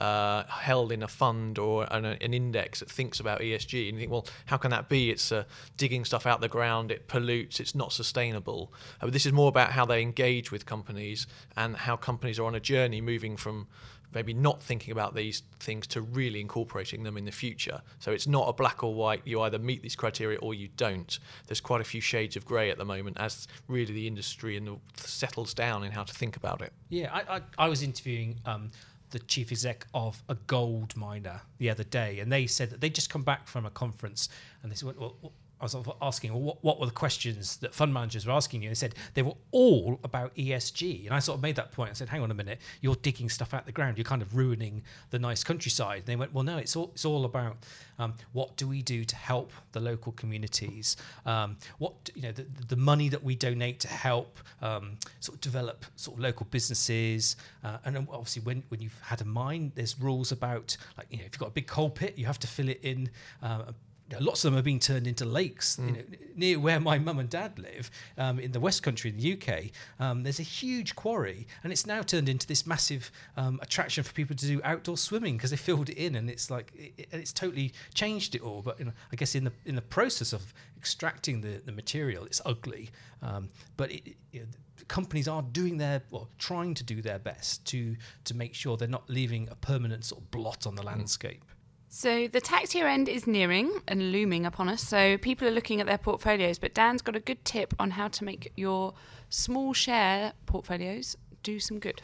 uh, 0.00 0.44
held 0.44 0.92
in 0.92 1.02
a 1.02 1.08
fund 1.08 1.58
or 1.58 1.86
an, 1.90 2.04
an, 2.04 2.34
index 2.34 2.80
that 2.80 2.90
thinks 2.90 3.18
about 3.18 3.40
ESG. 3.40 3.88
And 3.88 3.96
you 3.96 4.00
think, 4.00 4.12
well, 4.12 4.26
how 4.44 4.58
can 4.58 4.70
that 4.70 4.88
be? 4.88 5.10
It's 5.10 5.32
uh, 5.32 5.44
digging 5.76 6.04
stuff 6.04 6.26
out 6.26 6.40
the 6.40 6.48
ground, 6.48 6.90
it 6.90 7.08
pollutes, 7.08 7.60
it's 7.60 7.74
not 7.74 7.92
sustainable. 7.92 8.72
Uh, 9.00 9.06
but 9.06 9.12
this 9.12 9.24
is 9.24 9.32
more 9.32 9.48
about 9.48 9.72
how 9.72 9.86
they 9.86 10.02
engage 10.02 10.52
with 10.52 10.66
companies 10.66 11.26
and 11.56 11.76
how 11.76 11.96
companies 11.96 12.38
are 12.38 12.44
on 12.44 12.54
a 12.54 12.60
journey 12.60 13.00
moving 13.00 13.36
from 13.36 13.68
maybe 14.14 14.32
not 14.32 14.60
thinking 14.62 14.92
about 14.92 15.14
these 15.14 15.42
things 15.60 15.86
to 15.88 16.00
really 16.00 16.40
incorporating 16.40 17.02
them 17.02 17.16
in 17.16 17.24
the 17.24 17.32
future. 17.32 17.82
So 17.98 18.12
it's 18.12 18.26
not 18.26 18.48
a 18.48 18.52
black 18.52 18.82
or 18.82 18.94
white, 18.94 19.22
you 19.24 19.40
either 19.42 19.58
meet 19.58 19.82
these 19.82 19.96
criteria 19.96 20.38
or 20.38 20.54
you 20.54 20.68
don't. 20.76 21.18
There's 21.46 21.60
quite 21.60 21.80
a 21.80 21.84
few 21.84 22.00
shades 22.00 22.36
of 22.36 22.44
grey 22.44 22.70
at 22.70 22.78
the 22.78 22.84
moment 22.84 23.16
as 23.20 23.46
really 23.68 23.92
the 23.92 24.06
industry 24.06 24.56
and 24.56 24.66
the, 24.66 24.76
settles 24.96 25.54
down 25.54 25.84
in 25.84 25.92
how 25.92 26.04
to 26.04 26.14
think 26.14 26.36
about 26.36 26.60
it. 26.60 26.72
Yeah, 26.88 27.10
I, 27.12 27.36
I, 27.36 27.40
I 27.58 27.68
was 27.68 27.82
interviewing 27.82 28.40
um, 28.46 28.70
the 29.10 29.18
chief 29.20 29.52
exec 29.52 29.86
of 29.94 30.22
a 30.28 30.34
gold 30.34 30.96
miner 30.96 31.42
the 31.58 31.70
other 31.70 31.84
day, 31.84 32.20
and 32.20 32.30
they 32.30 32.46
said 32.46 32.70
that 32.70 32.80
they'd 32.80 32.94
just 32.94 33.10
come 33.10 33.22
back 33.22 33.46
from 33.46 33.66
a 33.66 33.70
conference 33.70 34.28
and 34.62 34.70
they 34.70 34.76
said, 34.76 34.96
well, 34.96 35.16
well 35.22 35.32
I 35.58 35.64
was 35.64 35.76
asking, 36.02 36.34
well, 36.34 36.42
what, 36.42 36.62
what, 36.62 36.80
were 36.80 36.86
the 36.86 36.92
questions 36.92 37.56
that 37.58 37.74
fund 37.74 37.92
managers 37.94 38.26
were 38.26 38.32
asking 38.32 38.62
you? 38.62 38.68
And 38.68 38.76
they 38.76 38.78
said 38.78 38.94
they 39.14 39.22
were 39.22 39.36
all 39.52 39.98
about 40.04 40.34
ESG. 40.36 41.06
And 41.06 41.14
I 41.14 41.18
sort 41.18 41.38
of 41.38 41.42
made 41.42 41.56
that 41.56 41.72
point. 41.72 41.90
I 41.90 41.92
said, 41.94 42.10
hang 42.10 42.20
on 42.20 42.30
a 42.30 42.34
minute, 42.34 42.60
you're 42.82 42.96
digging 42.96 43.30
stuff 43.30 43.54
out 43.54 43.60
of 43.60 43.66
the 43.66 43.72
ground. 43.72 43.96
You're 43.96 44.04
kind 44.04 44.20
of 44.20 44.36
ruining 44.36 44.82
the 45.10 45.18
nice 45.18 45.42
countryside. 45.42 46.00
And 46.00 46.06
they 46.06 46.16
went, 46.16 46.34
well, 46.34 46.44
no, 46.44 46.58
it's 46.58 46.76
all, 46.76 46.90
it's 46.92 47.06
all 47.06 47.24
about 47.24 47.56
um, 47.98 48.14
what 48.32 48.54
do 48.56 48.68
we 48.68 48.82
do 48.82 49.06
to 49.06 49.16
help 49.16 49.50
the 49.72 49.80
local 49.80 50.12
communities? 50.12 50.98
Um, 51.24 51.56
what, 51.78 52.10
you 52.14 52.20
know, 52.20 52.32
the, 52.32 52.46
the 52.68 52.76
money 52.76 53.08
that 53.08 53.24
we 53.24 53.34
donate 53.34 53.80
to 53.80 53.88
help 53.88 54.38
um, 54.60 54.98
sort 55.20 55.36
of 55.36 55.40
develop 55.40 55.86
sort 55.96 56.18
of 56.18 56.22
local 56.22 56.46
businesses. 56.50 57.36
Uh, 57.64 57.78
and 57.86 57.96
obviously 58.10 58.42
when, 58.42 58.62
when 58.68 58.82
you've 58.82 59.00
had 59.00 59.22
a 59.22 59.24
mine, 59.24 59.72
there's 59.74 59.98
rules 59.98 60.32
about, 60.32 60.76
like, 60.98 61.06
you 61.10 61.16
know, 61.16 61.24
if 61.24 61.32
you've 61.32 61.40
got 61.40 61.48
a 61.48 61.52
big 61.52 61.66
coal 61.66 61.88
pit, 61.88 62.18
you 62.18 62.26
have 62.26 62.38
to 62.40 62.46
fill 62.46 62.68
it 62.68 62.80
in 62.82 63.08
uh, 63.42 63.72
lots 64.20 64.44
of 64.44 64.52
them 64.52 64.58
are 64.58 64.62
being 64.62 64.78
turned 64.78 65.06
into 65.06 65.24
lakes. 65.24 65.76
Mm. 65.76 65.86
You 65.86 65.92
know, 65.92 66.02
near 66.36 66.60
where 66.60 66.80
my 66.80 66.98
mum 66.98 67.18
and 67.18 67.28
dad 67.28 67.58
live, 67.58 67.90
um, 68.18 68.38
in 68.38 68.52
the 68.52 68.60
West 68.60 68.82
Country 68.82 69.10
in 69.10 69.16
the 69.16 69.32
UK, 69.34 69.70
um, 69.98 70.22
there's 70.22 70.38
a 70.38 70.44
huge 70.44 70.94
quarry, 70.94 71.46
and 71.64 71.72
it's 71.72 71.86
now 71.86 72.02
turned 72.02 72.28
into 72.28 72.46
this 72.46 72.66
massive 72.66 73.10
um, 73.36 73.58
attraction 73.62 74.04
for 74.04 74.12
people 74.12 74.36
to 74.36 74.46
do 74.46 74.60
outdoor 74.64 74.96
swimming 74.96 75.36
because 75.36 75.50
they 75.50 75.56
filled 75.56 75.88
it 75.88 75.96
in, 75.96 76.14
and 76.14 76.30
it's 76.30 76.50
like 76.50 76.72
it, 76.76 77.08
it's 77.12 77.32
totally 77.32 77.72
changed 77.94 78.34
it 78.34 78.42
all. 78.42 78.62
But 78.62 78.78
you 78.78 78.86
know, 78.86 78.92
I 79.12 79.16
guess 79.16 79.34
in 79.34 79.44
the 79.44 79.52
in 79.64 79.74
the 79.74 79.82
process 79.82 80.32
of 80.32 80.54
extracting 80.76 81.40
the, 81.40 81.60
the 81.64 81.72
material, 81.72 82.24
it's 82.24 82.40
ugly. 82.44 82.90
Um, 83.22 83.48
but 83.76 83.90
it, 83.90 84.16
you 84.32 84.40
know, 84.40 84.46
companies 84.88 85.26
are 85.26 85.42
doing 85.42 85.78
their 85.78 86.02
well, 86.10 86.28
trying 86.38 86.74
to 86.74 86.84
do 86.84 87.02
their 87.02 87.18
best 87.18 87.64
to 87.66 87.96
to 88.24 88.34
make 88.34 88.54
sure 88.54 88.76
they're 88.76 88.88
not 88.88 89.08
leaving 89.08 89.48
a 89.50 89.54
permanent 89.56 90.04
sort 90.04 90.22
of 90.22 90.30
blot 90.30 90.66
on 90.66 90.74
the 90.74 90.82
landscape. 90.82 91.44
So 91.88 92.28
the 92.28 92.40
tax 92.40 92.74
year 92.74 92.86
end 92.86 93.08
is 93.08 93.26
nearing 93.26 93.72
and 93.86 94.12
looming 94.12 94.44
upon 94.44 94.68
us. 94.68 94.82
So 94.82 95.16
people 95.18 95.46
are 95.48 95.52
looking 95.52 95.80
at 95.80 95.86
their 95.86 95.98
portfolios, 95.98 96.58
but 96.58 96.74
Dan's 96.74 97.02
got 97.02 97.16
a 97.16 97.20
good 97.20 97.44
tip 97.44 97.74
on 97.78 97.92
how 97.92 98.08
to 98.08 98.24
make 98.24 98.52
your 98.56 98.94
small 99.28 99.72
share 99.72 100.32
portfolios 100.46 101.16
do 101.42 101.60
some 101.60 101.78
good. 101.78 102.02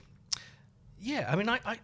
Yeah, 1.00 1.28
I 1.28 1.36
mean, 1.36 1.48
I, 1.48 1.58
I 1.66 1.78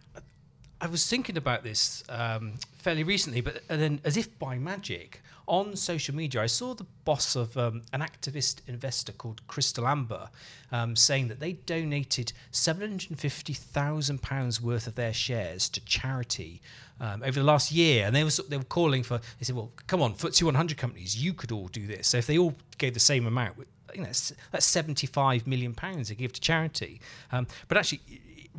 I 0.81 0.87
was 0.87 1.05
thinking 1.07 1.35
about 1.35 1.63
this 1.63 2.03
um, 2.07 2.53
fairly 2.77 3.03
recently, 3.03 3.41
but 3.41 3.61
and 3.69 3.81
then 3.81 3.99
as 4.05 4.15
if 4.15 4.39
by 4.39 4.57
magic, 4.57 5.21
on 5.49 5.75
social 5.75 6.15
media, 6.15 6.41
I 6.43 6.45
saw 6.45 6.75
the 6.75 6.85
boss 7.03 7.35
of 7.35 7.57
um, 7.57 7.81
an 7.91 8.01
activist 8.01 8.61
investor 8.67 9.11
called 9.11 9.41
Crystal 9.47 9.87
Amber 9.87 10.29
um, 10.71 10.95
saying 10.95 11.27
that 11.29 11.39
they 11.39 11.53
donated 11.53 12.33
£750,000 12.53 14.61
worth 14.61 14.85
of 14.87 14.93
their 14.95 15.11
shares 15.11 15.67
to 15.69 15.81
charity 15.81 16.61
um, 17.01 17.23
over 17.23 17.39
the 17.39 17.45
last 17.45 17.71
year. 17.71 18.05
And 18.05 18.15
they 18.15 18.23
were, 18.23 18.29
they 18.47 18.57
were 18.57 18.63
calling 18.63 19.01
for, 19.03 19.17
they 19.17 19.43
said, 19.43 19.55
well, 19.55 19.71
come 19.87 20.03
on, 20.03 20.13
FTSE 20.13 20.43
100 20.43 20.77
companies, 20.77 21.17
you 21.21 21.33
could 21.33 21.51
all 21.51 21.67
do 21.67 21.85
this. 21.87 22.07
So 22.07 22.17
if 22.17 22.27
they 22.27 22.37
all 22.37 22.55
gave 22.77 22.93
the 22.93 22.99
same 22.99 23.25
amount, 23.25 23.57
you 23.95 24.01
know, 24.01 24.11
that's 24.51 24.65
75 24.65 25.47
million 25.47 25.73
pounds 25.73 26.09
to 26.09 26.15
give 26.15 26.33
to 26.33 26.41
charity. 26.41 27.01
Um, 27.31 27.47
but 27.67 27.77
actually, 27.77 28.01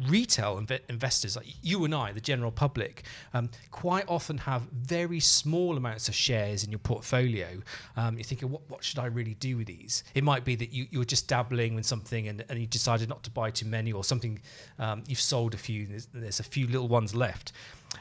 retail 0.09 0.61
inv- 0.61 0.81
investors 0.89 1.37
like 1.37 1.47
you 1.63 1.85
and 1.85 1.95
I, 1.95 2.13
the 2.13 2.21
general 2.21 2.51
public, 2.51 3.05
um, 3.35 3.51
quite 3.71 4.05
often 4.09 4.39
have 4.39 4.63
very 4.73 5.21
small 5.21 5.77
amounts 5.77 6.09
of 6.09 6.15
shares 6.15 6.65
in 6.65 6.71
your 6.71 6.79
portfolio. 6.79 7.49
Um, 7.97 8.17
you're 8.17 8.25
thinking, 8.25 8.51
what, 8.51 8.63
what 8.69 8.85
should 8.85 8.99
I 8.99 9.07
really 9.07 9.35
do 9.35 9.57
with 9.57 9.67
these? 9.67 10.05
It 10.15 10.25
might 10.25 10.45
be 10.45 10.55
that 10.57 10.73
you, 10.73 10.87
you're 10.91 11.05
just 11.05 11.29
dabbling 11.29 11.77
in 11.77 11.83
something 11.83 12.29
and, 12.29 12.45
and 12.49 12.59
you 12.59 12.67
decided 12.67 13.09
not 13.09 13.23
to 13.25 13.31
buy 13.31 13.51
too 13.51 13.67
many, 13.67 13.93
or 13.93 14.05
something 14.05 14.41
um, 14.79 15.03
you've 15.07 15.21
sold 15.21 15.55
a 15.55 15.59
few, 15.59 15.87
there's, 15.87 16.07
there's 16.07 16.41
a 16.41 16.45
few 16.45 16.67
little 16.67 16.89
ones 16.89 17.15
left. 17.15 17.53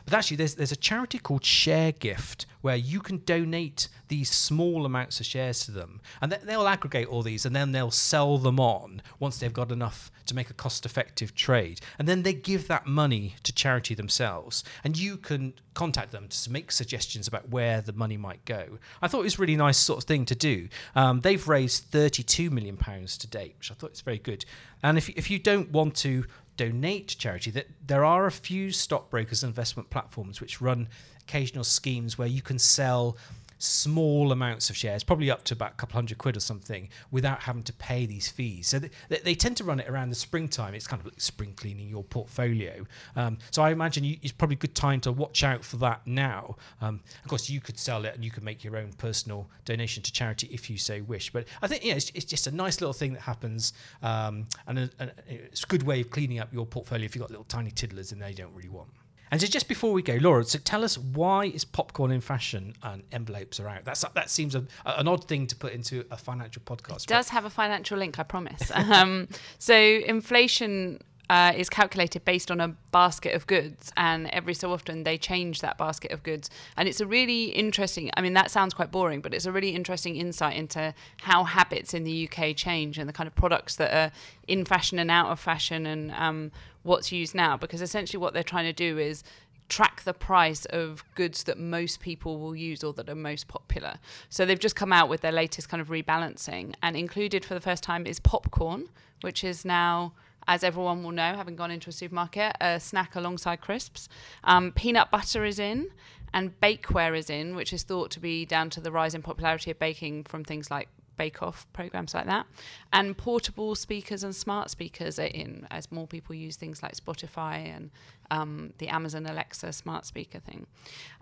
But 0.06 0.13
actually, 0.13 0.38
there's 0.38 0.56
there's 0.56 0.71
a 0.71 0.78
charity 0.78 1.19
called 1.19 1.43
Share 1.43 1.91
Gift 1.91 2.45
where 2.62 2.75
you 2.75 2.99
can 2.99 3.17
donate 3.19 3.88
these 4.10 4.30
small 4.30 4.86
amounts 4.86 5.19
of 5.19 5.25
shares 5.25 5.65
to 5.65 5.71
them, 5.71 6.02
and 6.21 6.32
they'll 6.32 6.67
aggregate 6.67 7.08
all 7.08 7.21
these, 7.21 7.45
and 7.45 7.56
then 7.56 7.71
they'll 7.71 7.91
sell 7.91 8.38
them 8.38 8.60
on 8.60 9.02
once 9.19 9.38
they've 9.38 9.54
got 9.54 9.71
enough 9.71 10.12
to 10.25 10.36
make 10.36 10.49
a 10.49 10.54
cost-effective 10.54 11.34
trade, 11.34 11.80
and 11.97 12.08
then 12.08 12.23
they 12.23 12.34
give 12.34 12.67
that 12.67 12.86
money 12.86 13.36
to 13.43 13.54
charity 13.54 13.93
themselves, 13.93 14.63
and 14.84 14.97
you 14.97 15.15
can 15.15 15.54
contact 15.73 16.12
them 16.12 16.28
to 16.28 16.52
make 16.52 16.71
suggestions 16.71 17.28
about 17.28 17.49
where 17.49 17.82
the 17.82 17.93
money 17.93 18.17
might 18.17 18.43
go. 18.43 18.80
I 19.02 19.08
thought 19.08 19.21
it 19.21 19.23
was 19.23 19.36
a 19.36 19.41
really 19.41 19.56
nice 19.56 19.78
sort 19.78 19.99
of 19.99 20.04
thing 20.04 20.25
to 20.25 20.36
do. 20.36 20.67
Um, 20.95 21.21
they've 21.21 21.47
raised 21.47 21.86
32 21.86 22.49
million 22.49 22.75
pounds 22.75 23.17
to 23.19 23.28
date, 23.28 23.56
which 23.58 23.71
I 23.71 23.75
thought 23.75 23.93
is 23.93 24.02
very 24.02 24.19
good. 24.19 24.43
And 24.84 24.97
if 24.97 25.10
if 25.10 25.30
you 25.30 25.39
don't 25.39 25.71
want 25.71 25.95
to 25.97 26.25
donate 26.60 27.08
to 27.08 27.17
charity 27.17 27.50
that 27.52 27.67
there 27.88 28.04
are 28.04 28.26
a 28.26 28.32
few 28.32 28.69
stockbrokers 28.69 29.43
and 29.43 29.50
investment 29.50 29.89
platforms 29.89 30.41
which 30.41 30.60
run 30.60 30.89
occasional 31.22 31.63
schemes 31.63 32.17
where 32.17 32.28
you 32.28 32.41
can 32.41 32.60
sell 32.60 33.15
small 33.60 34.32
amounts 34.32 34.69
of 34.69 34.78
shares, 34.78 35.04
probably 35.04 35.30
up 35.30 35.43
to 35.43 35.54
about 35.54 35.74
a 35.74 35.76
couple 35.76 35.93
hundred 35.93 36.17
quid 36.17 36.36
or 36.36 36.39
something, 36.39 36.89
without 37.12 37.41
having 37.41 37.63
to 37.63 37.74
pay 37.74 38.06
these 38.06 38.28
fees. 38.28 38.67
So 38.67 38.80
they, 38.80 38.89
they 39.10 39.36
tend 39.36 39.58
to 39.58 39.63
run 39.63 39.80
it 39.80 39.88
around 39.88 40.10
the 40.10 40.15
springtime. 40.15 40.74
It's 40.74 40.88
kind 40.88 41.00
of 41.00 41.06
like 41.06 41.22
spring 41.22 41.54
cleaning 41.56 41.89
your 41.89 42.04
portfolio. 42.04 42.86
Um, 43.15 43.38
so 43.52 43.62
I 43.62 43.72
imagine 43.72 44.04
you, 44.04 44.17
it's 44.24 44.32
probably 44.32 44.56
a 44.56 44.60
good 44.60 44.76
time 44.76 45.02
to 45.02 45.12
watch 45.12 45.43
out 45.43 45.63
for 45.63 45.78
that 45.78 46.08
now. 46.08 46.56
Um, 46.82 47.02
of 47.24 47.30
course, 47.30 47.50
you 47.50 47.62
could 47.62 47.78
sell 47.78 48.06
it 48.06 48.15
and 48.15 48.24
you 48.24 48.32
could 48.32 48.43
make 48.43 48.63
your 48.63 48.78
own 48.78 48.93
personal 48.93 49.48
donation 49.65 50.02
to 50.04 50.12
charity 50.12 50.50
if 50.52 50.69
you 50.69 50.78
so 50.78 51.04
wish. 51.04 51.32
But 51.32 51.45
I 51.62 51.67
think 51.67 51.84
yeah, 51.84 51.95
it's, 51.95 52.12
it's 52.15 52.26
just 52.26 52.48
a 52.48 52.52
nice 52.52 52.82
little 52.82 52.93
thing 52.93 53.13
that 53.13 53.22
happens, 53.22 53.74
um, 54.02 54.45
and 54.67 54.80
a, 54.80 54.89
a, 55.00 55.10
it's 55.28 55.63
a 55.63 55.67
good 55.67 55.84
way 55.84 56.02
of 56.02 56.10
cleaning 56.10 56.39
up 56.39 56.54
your 56.54 56.65
portfolio 56.65 57.06
if 57.06 57.15
you've 57.15 57.22
got 57.22 57.30
little 57.30 57.45
tiny 57.45 57.72
tiddlers 57.72 58.12
in 58.12 58.19
there 58.19 58.30
you 58.30 58.36
don't 58.36 58.54
really 58.56 58.69
want. 58.69 58.89
And 59.32 59.39
so 59.39 59.48
just 59.48 59.68
before 59.68 59.94
we 59.94 60.02
go, 60.02 60.18
Laura, 60.20 60.44
so 60.44 60.60
tell 60.60 60.84
us 60.84 60.98
why 60.98 61.46
is 61.46 61.63
popcorn 61.65 62.12
in 62.12 62.22
fashion 62.22 62.74
and 62.84 63.04
envelopes 63.12 63.60
are 63.60 63.68
out? 63.68 63.86
That's 63.86 64.04
that 64.13 64.30
seems 64.30 64.56
a, 64.56 64.65
an 64.86 65.08
odd 65.08 65.28
thing 65.28 65.48
to 65.48 65.56
put 65.56 65.74
into 65.74 66.06
a 66.12 66.18
financial 66.18 66.62
podcast. 66.65 67.04
It 67.04 67.08
does 67.08 67.30
have 67.30 67.46
a 67.46 67.50
financial 67.50 67.98
link, 67.98 68.20
I 68.20 68.24
promise. 68.24 68.72
um, 68.74 69.28
so 69.58 69.76
inflation 69.76 71.00
uh, 71.30 71.54
is 71.56 71.70
calculated 71.70 72.26
based 72.26 72.50
on 72.50 72.60
a 72.60 72.70
basket 72.92 73.36
of 73.36 73.46
goods, 73.46 73.92
and 73.96 74.28
every 74.32 74.54
so 74.54 74.74
often 74.74 75.04
they 75.04 75.18
change 75.18 75.62
that 75.62 75.78
basket 75.78 76.12
of 76.12 76.24
goods. 76.24 76.50
And 76.76 76.89
it's 76.89 77.00
a 77.00 77.06
really 77.06 77.46
interesting. 77.46 78.10
I 78.18 78.22
mean, 78.22 78.34
that 78.34 78.50
sounds 78.50 78.74
quite 78.74 78.92
boring, 78.92 79.22
but 79.22 79.34
it's 79.34 79.46
a 79.46 79.52
really 79.52 79.76
interesting 79.76 80.15
insight 80.15 80.58
into 80.58 80.94
how 81.22 81.44
habits 81.44 81.94
in 81.94 82.04
the 82.04 82.28
UK 82.28 82.56
change 82.56 82.98
and 82.98 83.08
the 83.08 83.13
kind 83.13 83.28
of 83.28 83.36
products 83.36 83.76
that 83.76 83.94
are 83.94 84.12
in 84.48 84.65
fashion 84.65 84.98
and 84.98 85.12
out 85.12 85.28
of 85.28 85.39
fashion, 85.39 85.86
and 85.86 86.12
um, 86.12 86.52
what's 86.82 87.12
used 87.12 87.36
now. 87.36 87.56
Because 87.56 87.82
essentially, 87.82 88.20
what 88.20 88.34
they're 88.34 88.42
trying 88.42 88.65
to 88.65 88.74
do 88.74 88.98
is 88.98 89.24
track 89.70 90.02
the 90.02 90.15
price 90.15 90.65
of 90.65 91.04
goods 91.13 91.44
that 91.44 91.60
most 91.60 92.00
people 92.00 92.39
will 92.39 92.56
use 92.56 92.84
or 92.84 92.92
that 92.94 93.08
are 93.08 93.13
most 93.13 93.48
popular. 93.48 94.00
So 94.28 94.44
they've 94.44 94.58
just 94.58 94.76
come 94.76 94.92
out 94.92 95.10
with 95.10 95.22
their 95.22 95.32
latest 95.32 95.70
kind 95.70 95.80
of 95.80 95.89
rebalancing, 95.89 96.74
and 96.82 96.96
included 96.96 97.46
for 97.46 97.54
the 97.54 97.62
first 97.62 97.84
time 97.84 98.08
is 98.08 98.20
popcorn, 98.20 98.89
which 99.22 99.44
is 99.44 99.63
now 99.63 100.13
as 100.47 100.63
everyone 100.63 101.04
will 101.04 101.12
know, 101.12 101.36
having 101.36 101.56
gone 101.56 101.71
into 101.71 101.89
a 101.89 101.93
supermarket, 101.93 102.56
a 102.62 102.80
snack 102.80 103.15
alongside 103.15 103.62
crisps. 103.62 104.10
Um, 104.43 104.71
peanut 104.71 105.12
butter 105.12 105.45
is 105.45 105.60
in, 105.60 105.89
and 106.34 106.60
bakeware 106.62 107.17
is 107.17 107.30
in, 107.30 107.56
which 107.56 107.73
is 107.73 107.84
thought 107.84 108.12
to 108.12 108.19
be 108.19 108.45
down 108.45 108.69
to 108.71 108.82
the 108.82 108.91
rise 108.91 109.13
in 109.15 109.21
popularity 109.21 109.71
of 109.71 109.80
baking 109.80 110.23
from 110.25 110.43
things 110.43 110.69
like 110.71 110.88
Bake 111.17 111.43
Off 111.43 111.67
programs 111.73 112.13
like 112.13 112.28
that. 112.28 112.45
And 112.93 113.17
portable 113.17 113.75
speakers 113.75 114.23
and 114.23 114.34
smart 114.34 114.69
speakers 114.69 115.19
are 115.19 115.23
in 115.25 115.67
as 115.69 115.91
more 115.91 116.08
people 116.08 116.34
use 116.34 116.56
things 116.56 116.82
like 116.82 116.93
Spotify 116.95 117.75
and 117.75 117.91
um, 118.32 118.71
the 118.78 118.88
Amazon 118.88 119.25
Alexa 119.25 119.73
smart 119.73 120.06
speaker 120.06 120.39
thing. 120.39 120.65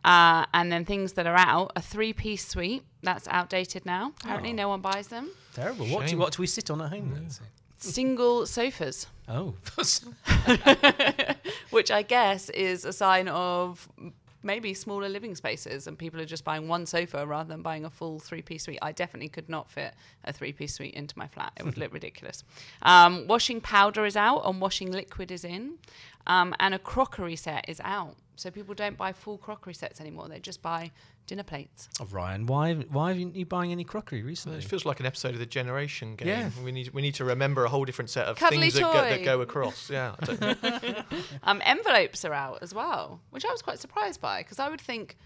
Uh, 0.05 0.45
and 0.53 0.71
then 0.71 0.85
things 0.85 1.13
that 1.13 1.25
are 1.25 1.35
out 1.37 1.71
a 1.75 1.81
three 1.81 2.13
piece 2.13 2.47
suite 2.47 2.83
that's 3.01 3.27
outdated 3.29 3.85
now. 3.87 4.11
Apparently, 4.21 4.51
Oh. 4.51 4.55
no 4.55 4.69
one 4.69 4.81
buys 4.81 5.07
them. 5.07 5.31
Terrible. 5.55 5.87
What 5.87 6.05
do, 6.07 6.17
what 6.17 6.33
do 6.33 6.41
we 6.43 6.47
sit 6.47 6.69
on 6.69 6.79
at 6.81 6.91
home 6.91 7.09
then? 7.13 7.29
Single 7.77 8.45
sofas. 8.45 9.07
Oh, 9.27 9.55
which 11.69 11.91
I 11.91 12.01
guess 12.01 12.49
is 12.49 12.85
a 12.85 12.93
sign 12.93 13.27
of 13.27 13.87
maybe 14.41 14.73
smaller 14.73 15.09
living 15.09 15.35
spaces 15.35 15.87
and 15.87 15.97
people 15.97 16.21
are 16.21 16.25
just 16.25 16.43
buying 16.43 16.67
one 16.67 16.85
sofa 16.85 17.25
rather 17.25 17.49
than 17.49 17.61
buying 17.61 17.83
a 17.85 17.89
full 17.89 18.19
three 18.19 18.41
piece 18.41 18.63
suite. 18.63 18.79
I 18.81 18.91
definitely 18.93 19.29
could 19.29 19.49
not 19.49 19.69
fit 19.69 19.93
a 20.23 20.31
three 20.31 20.53
piece 20.53 20.73
suite 20.75 20.93
into 20.93 21.17
my 21.17 21.27
flat. 21.27 21.51
It 21.57 21.63
would 21.63 21.77
look 21.77 21.93
ridiculous. 21.99 22.43
Um, 22.81 23.27
washing 23.27 23.61
powder 23.61 24.05
is 24.05 24.15
out 24.15 24.41
and 24.45 24.61
washing 24.61 24.91
liquid 24.91 25.31
is 25.31 25.43
in. 25.43 25.73
Um, 26.25 26.55
and 26.59 26.73
a 26.73 26.79
crockery 26.79 27.35
set 27.35 27.65
is 27.67 27.81
out. 27.83 28.15
So 28.35 28.51
people 28.51 28.75
don't 28.75 28.97
buy 28.97 29.13
full 29.13 29.37
crockery 29.37 29.73
sets 29.73 29.99
anymore. 29.99 30.27
They 30.29 30.39
just 30.39 30.61
buy 30.61 30.91
dinner 31.27 31.43
plates. 31.43 31.89
oh, 32.01 32.07
Ryan, 32.09 32.45
why 32.47 32.73
why 32.73 33.11
aren't 33.11 33.35
you 33.35 33.45
buying 33.45 33.71
any 33.71 33.83
crockery 33.83 34.23
recently? 34.23 34.57
It 34.57 34.63
feels 34.63 34.85
like 34.85 34.99
an 34.99 35.05
episode 35.05 35.33
of 35.33 35.39
the 35.39 35.45
Generation 35.45 36.15
Game. 36.15 36.27
Yeah. 36.27 36.49
We 36.63 36.71
need 36.71 36.89
we 36.93 37.01
need 37.01 37.15
to 37.15 37.25
remember 37.25 37.65
a 37.65 37.69
whole 37.69 37.85
different 37.85 38.09
set 38.09 38.25
of 38.25 38.37
Cuddly 38.37 38.59
things 38.71 38.73
that 38.75 38.81
go, 38.81 38.93
that 38.93 39.23
go 39.23 39.41
across. 39.41 39.89
Yeah. 39.89 40.15
I 40.19 40.25
don't. 40.25 41.05
Um, 41.43 41.61
envelopes 41.63 42.25
are 42.25 42.33
out 42.33 42.59
as 42.61 42.73
well, 42.73 43.21
which 43.29 43.45
I 43.45 43.51
was 43.51 43.61
quite 43.61 43.79
surprised 43.79 44.19
by 44.19 44.41
because 44.41 44.59
I 44.59 44.69
would 44.69 44.81
think 44.81 45.17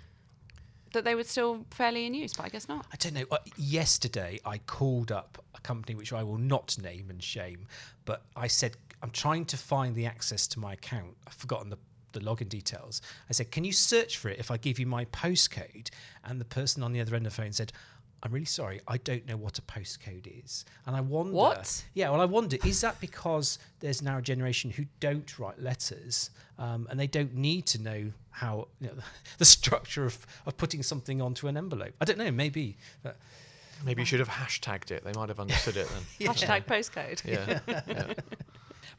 that 0.93 1.03
they 1.05 1.15
were 1.15 1.23
still 1.23 1.65
fairly 1.71 2.05
in 2.05 2.13
use, 2.13 2.33
but 2.33 2.45
I 2.45 2.49
guess 2.49 2.67
not. 2.67 2.85
I 2.91 2.97
don't 2.97 3.13
know. 3.13 3.25
Uh, 3.31 3.37
yesterday, 3.55 4.39
I 4.45 4.57
called 4.57 5.11
up 5.11 5.43
a 5.55 5.61
company 5.61 5.95
which 5.95 6.11
I 6.11 6.23
will 6.23 6.37
not 6.37 6.77
name 6.81 7.09
and 7.09 7.23
shame, 7.23 7.67
but 8.05 8.23
I 8.35 8.47
said 8.47 8.75
I'm 9.01 9.11
trying 9.11 9.45
to 9.45 9.57
find 9.57 9.95
the 9.95 10.05
access 10.05 10.47
to 10.49 10.59
my 10.59 10.73
account. 10.73 11.15
I've 11.27 11.33
forgotten 11.33 11.69
the 11.69 11.77
the 12.11 12.19
login 12.19 12.49
details. 12.49 13.01
I 13.29 13.33
said, 13.33 13.51
"Can 13.51 13.63
you 13.63 13.73
search 13.73 14.17
for 14.17 14.29
it 14.29 14.39
if 14.39 14.51
I 14.51 14.57
give 14.57 14.79
you 14.79 14.85
my 14.85 15.05
postcode?" 15.05 15.89
And 16.23 16.39
the 16.39 16.45
person 16.45 16.83
on 16.83 16.93
the 16.93 17.01
other 17.01 17.15
end 17.15 17.25
of 17.25 17.35
the 17.35 17.41
phone 17.41 17.53
said. 17.53 17.71
I'm 18.23 18.31
really 18.31 18.45
sorry. 18.45 18.79
I 18.87 18.97
don't 18.97 19.25
know 19.25 19.35
what 19.35 19.57
a 19.57 19.63
postcode 19.63 20.45
is, 20.45 20.63
and 20.85 20.95
I 20.95 21.01
wonder. 21.01 21.33
What? 21.33 21.83
Yeah, 21.95 22.11
well, 22.11 22.21
I 22.21 22.25
wonder 22.25 22.55
is 22.63 22.79
that 22.81 23.01
because 23.01 23.57
there's 23.79 24.03
now 24.03 24.19
a 24.19 24.21
generation 24.21 24.69
who 24.69 24.85
don't 24.99 25.39
write 25.39 25.59
letters, 25.59 26.29
um, 26.59 26.85
and 26.91 26.99
they 26.99 27.07
don't 27.07 27.33
need 27.33 27.65
to 27.65 27.81
know 27.81 28.11
how 28.29 28.67
you 28.79 28.89
know, 28.89 28.93
the 29.39 29.45
structure 29.45 30.05
of, 30.05 30.25
of 30.45 30.55
putting 30.57 30.83
something 30.83 31.19
onto 31.19 31.47
an 31.47 31.57
envelope. 31.57 31.93
I 31.99 32.05
don't 32.05 32.19
know. 32.19 32.31
Maybe. 32.31 32.77
But 33.01 33.17
Maybe 33.85 34.01
you 34.01 34.05
should 34.05 34.19
have 34.19 34.29
hashtagged 34.29 34.91
it. 34.91 35.03
They 35.03 35.13
might 35.13 35.29
have 35.29 35.39
understood 35.39 35.77
it 35.77 35.87
then. 35.89 36.27
Hashtag 36.33 36.65
postcode. 36.65 37.25
Yeah. 37.25 37.59
yeah. 37.67 38.13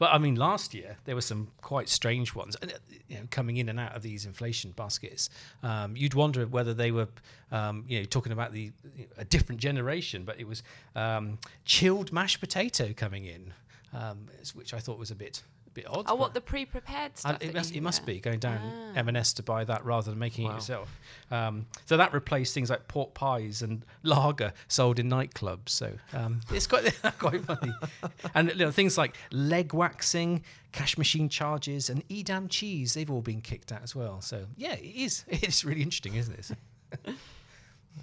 But 0.03 0.13
I 0.13 0.19
mean, 0.19 0.35
last 0.35 0.75
year 0.75 0.97
there 1.05 1.15
were 1.15 1.21
some 1.21 1.47
quite 1.61 1.89
strange 1.89 2.35
ones, 2.35 2.57
uh, 2.61 2.67
you 3.09 3.19
know, 3.19 3.23
coming 3.31 3.59
in 3.59 3.69
and 3.69 3.79
out 3.79 3.95
of 3.95 4.03
these 4.03 4.27
inflation 4.27 4.73
baskets. 4.73 5.31
Um, 5.63 5.97
you'd 5.97 6.15
wonder 6.15 6.45
whether 6.45 6.75
they 6.75 6.91
were, 6.91 7.07
um, 7.53 7.85
you 7.87 8.01
know, 8.01 8.05
talking 8.07 8.33
about 8.33 8.51
the 8.53 8.73
a 9.17 9.25
different 9.25 9.61
generation, 9.61 10.25
but 10.25 10.41
it 10.41 10.49
was 10.49 10.65
um, 10.97 11.39
chilled 11.65 12.13
mashed 12.13 12.41
potato 12.41 12.93
coming 12.97 13.27
in, 13.27 13.55
um, 13.95 14.27
which 14.55 14.75
I 14.75 14.81
thought 14.81 14.99
was 14.99 15.13
a 15.13 15.15
bit 15.15 15.45
bit 15.75 15.87
odd. 15.89 16.05
Oh, 16.09 16.15
what 16.15 16.35
the 16.35 16.41
pre-prepared 16.41 17.13
and 17.13 17.19
stuff? 17.19 17.39
it 17.41 17.55
must, 17.55 17.75
it 17.75 17.81
must 17.83 18.01
get? 18.03 18.07
be 18.07 18.21
going 18.21 18.39
down 18.39 18.59
Ah. 18.63 18.99
M&S 18.99 19.33
to 19.35 19.43
buy 19.43 19.65
that 19.65 19.85
rather 19.85 20.11
than 20.11 20.19
making 20.19 20.47
it 20.51 20.55
yourself. 20.55 20.99
Um, 21.31 21.67
so 21.87 21.97
that 21.97 22.13
replaced 22.13 22.55
things 22.55 22.71
like 22.71 22.89
pork 22.89 23.15
pies 23.15 23.63
and 23.63 23.85
lager 24.03 24.53
sold 24.69 24.99
in 24.99 25.09
nightclubs. 25.09 25.71
So 25.71 25.93
um, 26.13 26.41
it's 26.51 26.67
quite 26.67 26.93
quite 27.19 27.45
funny. 27.45 27.73
and 28.35 28.49
you 28.51 28.55
know, 28.57 28.71
things 28.71 28.97
like 28.99 29.17
leg 29.31 29.73
waxing, 29.75 30.43
cash 30.73 30.97
machine 30.99 31.29
charges, 31.29 31.89
and 31.91 32.03
Edam 32.11 32.49
cheese. 32.49 32.95
They've 32.95 33.11
all 33.11 33.23
been 33.23 33.41
kicked 33.41 33.73
out 33.73 33.83
as 33.83 33.95
well. 33.95 34.21
So 34.21 34.47
yeah, 34.57 34.75
it 34.75 34.95
is. 34.95 35.25
It's 35.29 35.65
really 35.65 35.83
interesting, 35.83 36.15
isn't 36.15 36.39
it? 36.39 36.51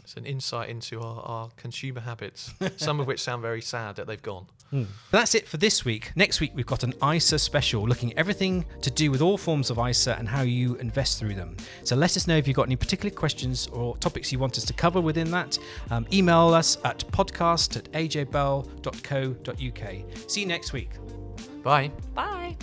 It's 0.04 0.16
an 0.16 0.26
insight 0.26 0.70
into 0.70 1.00
our, 1.02 1.22
our 1.22 1.50
consumer 1.56 2.02
habits, 2.02 2.54
some 2.78 3.00
of 3.00 3.08
which 3.08 3.22
sound 3.22 3.42
very 3.42 3.62
sad 3.62 3.96
that 3.98 4.08
they've 4.08 4.22
gone. 4.22 4.48
But 4.72 4.88
that's 5.12 5.34
it 5.34 5.48
for 5.48 5.58
this 5.58 5.84
week. 5.84 6.12
Next 6.16 6.40
week, 6.40 6.52
we've 6.54 6.66
got 6.66 6.84
an 6.84 6.94
ISA 7.04 7.40
special 7.40 7.88
looking 7.88 8.12
at 8.12 8.20
everything 8.20 8.66
to 8.82 8.92
do 8.92 9.10
with 9.10 9.20
all 9.20 9.36
forms 9.36 9.72
of 9.72 9.80
ISA 9.80 10.16
and 10.20 10.30
how 10.30 10.44
you 10.44 10.76
invest 10.76 11.18
through 11.18 11.34
them. 11.34 11.58
So 11.84 11.96
let 11.96 12.16
us 12.16 12.28
know 12.28 12.38
if 12.38 12.48
you've 12.48 12.56
got 12.56 12.68
any 12.68 12.76
particular 12.76 13.10
questions 13.10 13.66
or 13.68 13.98
topics 13.98 14.32
you 14.32 14.38
want 14.38 14.60
us 14.60 14.66
to 14.66 14.74
cover 14.74 15.02
within 15.02 15.32
that. 15.32 15.58
Um, 15.90 16.06
email 16.14 16.54
us 16.54 16.78
at 16.86 17.00
podcast 17.12 17.78
at 17.78 17.92
ajbell.co.uk. 17.94 19.50
See 20.30 20.42
you 20.42 20.48
next 20.48 20.72
week. 20.72 20.92
Bye. 21.64 21.92
Bye. 22.14 22.56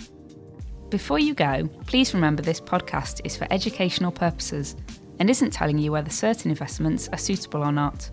Before 0.89 1.19
you 1.19 1.33
go, 1.33 1.67
please 1.87 2.13
remember 2.13 2.41
this 2.41 2.61
podcast 2.61 3.19
is 3.25 3.35
for 3.35 3.47
educational 3.51 4.11
purposes 4.11 4.77
and 5.19 5.29
isn't 5.29 5.51
telling 5.51 5.77
you 5.77 5.91
whether 5.91 6.09
certain 6.09 6.51
investments 6.51 7.09
are 7.09 7.17
suitable 7.17 7.63
or 7.63 7.71
not. 7.71 8.09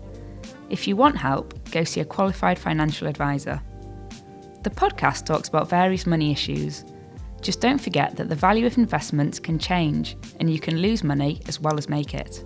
If 0.69 0.87
you 0.87 0.95
want 0.95 1.17
help, 1.17 1.53
go 1.71 1.83
see 1.83 2.01
a 2.01 2.05
qualified 2.05 2.57
financial 2.57 3.07
advisor. 3.07 3.61
The 4.63 4.69
podcast 4.69 5.25
talks 5.25 5.47
about 5.47 5.69
various 5.69 6.05
money 6.07 6.31
issues. 6.31 6.83
Just 7.41 7.61
don't 7.61 7.79
forget 7.79 8.15
that 8.15 8.29
the 8.29 8.35
value 8.35 8.65
of 8.65 8.77
investments 8.77 9.39
can 9.39 9.59
change 9.59 10.17
and 10.39 10.51
you 10.51 10.59
can 10.59 10.77
lose 10.77 11.03
money 11.03 11.41
as 11.47 11.59
well 11.59 11.77
as 11.77 11.87
make 11.87 12.15
it. 12.15 12.43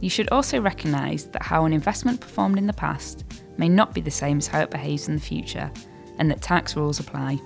You 0.00 0.08
should 0.08 0.30
also 0.30 0.60
recognise 0.60 1.26
that 1.26 1.42
how 1.42 1.66
an 1.66 1.74
investment 1.74 2.20
performed 2.20 2.56
in 2.56 2.66
the 2.66 2.72
past 2.72 3.24
may 3.58 3.68
not 3.68 3.92
be 3.92 4.00
the 4.00 4.10
same 4.10 4.38
as 4.38 4.46
how 4.46 4.60
it 4.60 4.70
behaves 4.70 5.08
in 5.08 5.14
the 5.14 5.20
future, 5.20 5.70
and 6.18 6.30
that 6.30 6.40
tax 6.40 6.74
rules 6.74 6.98
apply. 6.98 7.38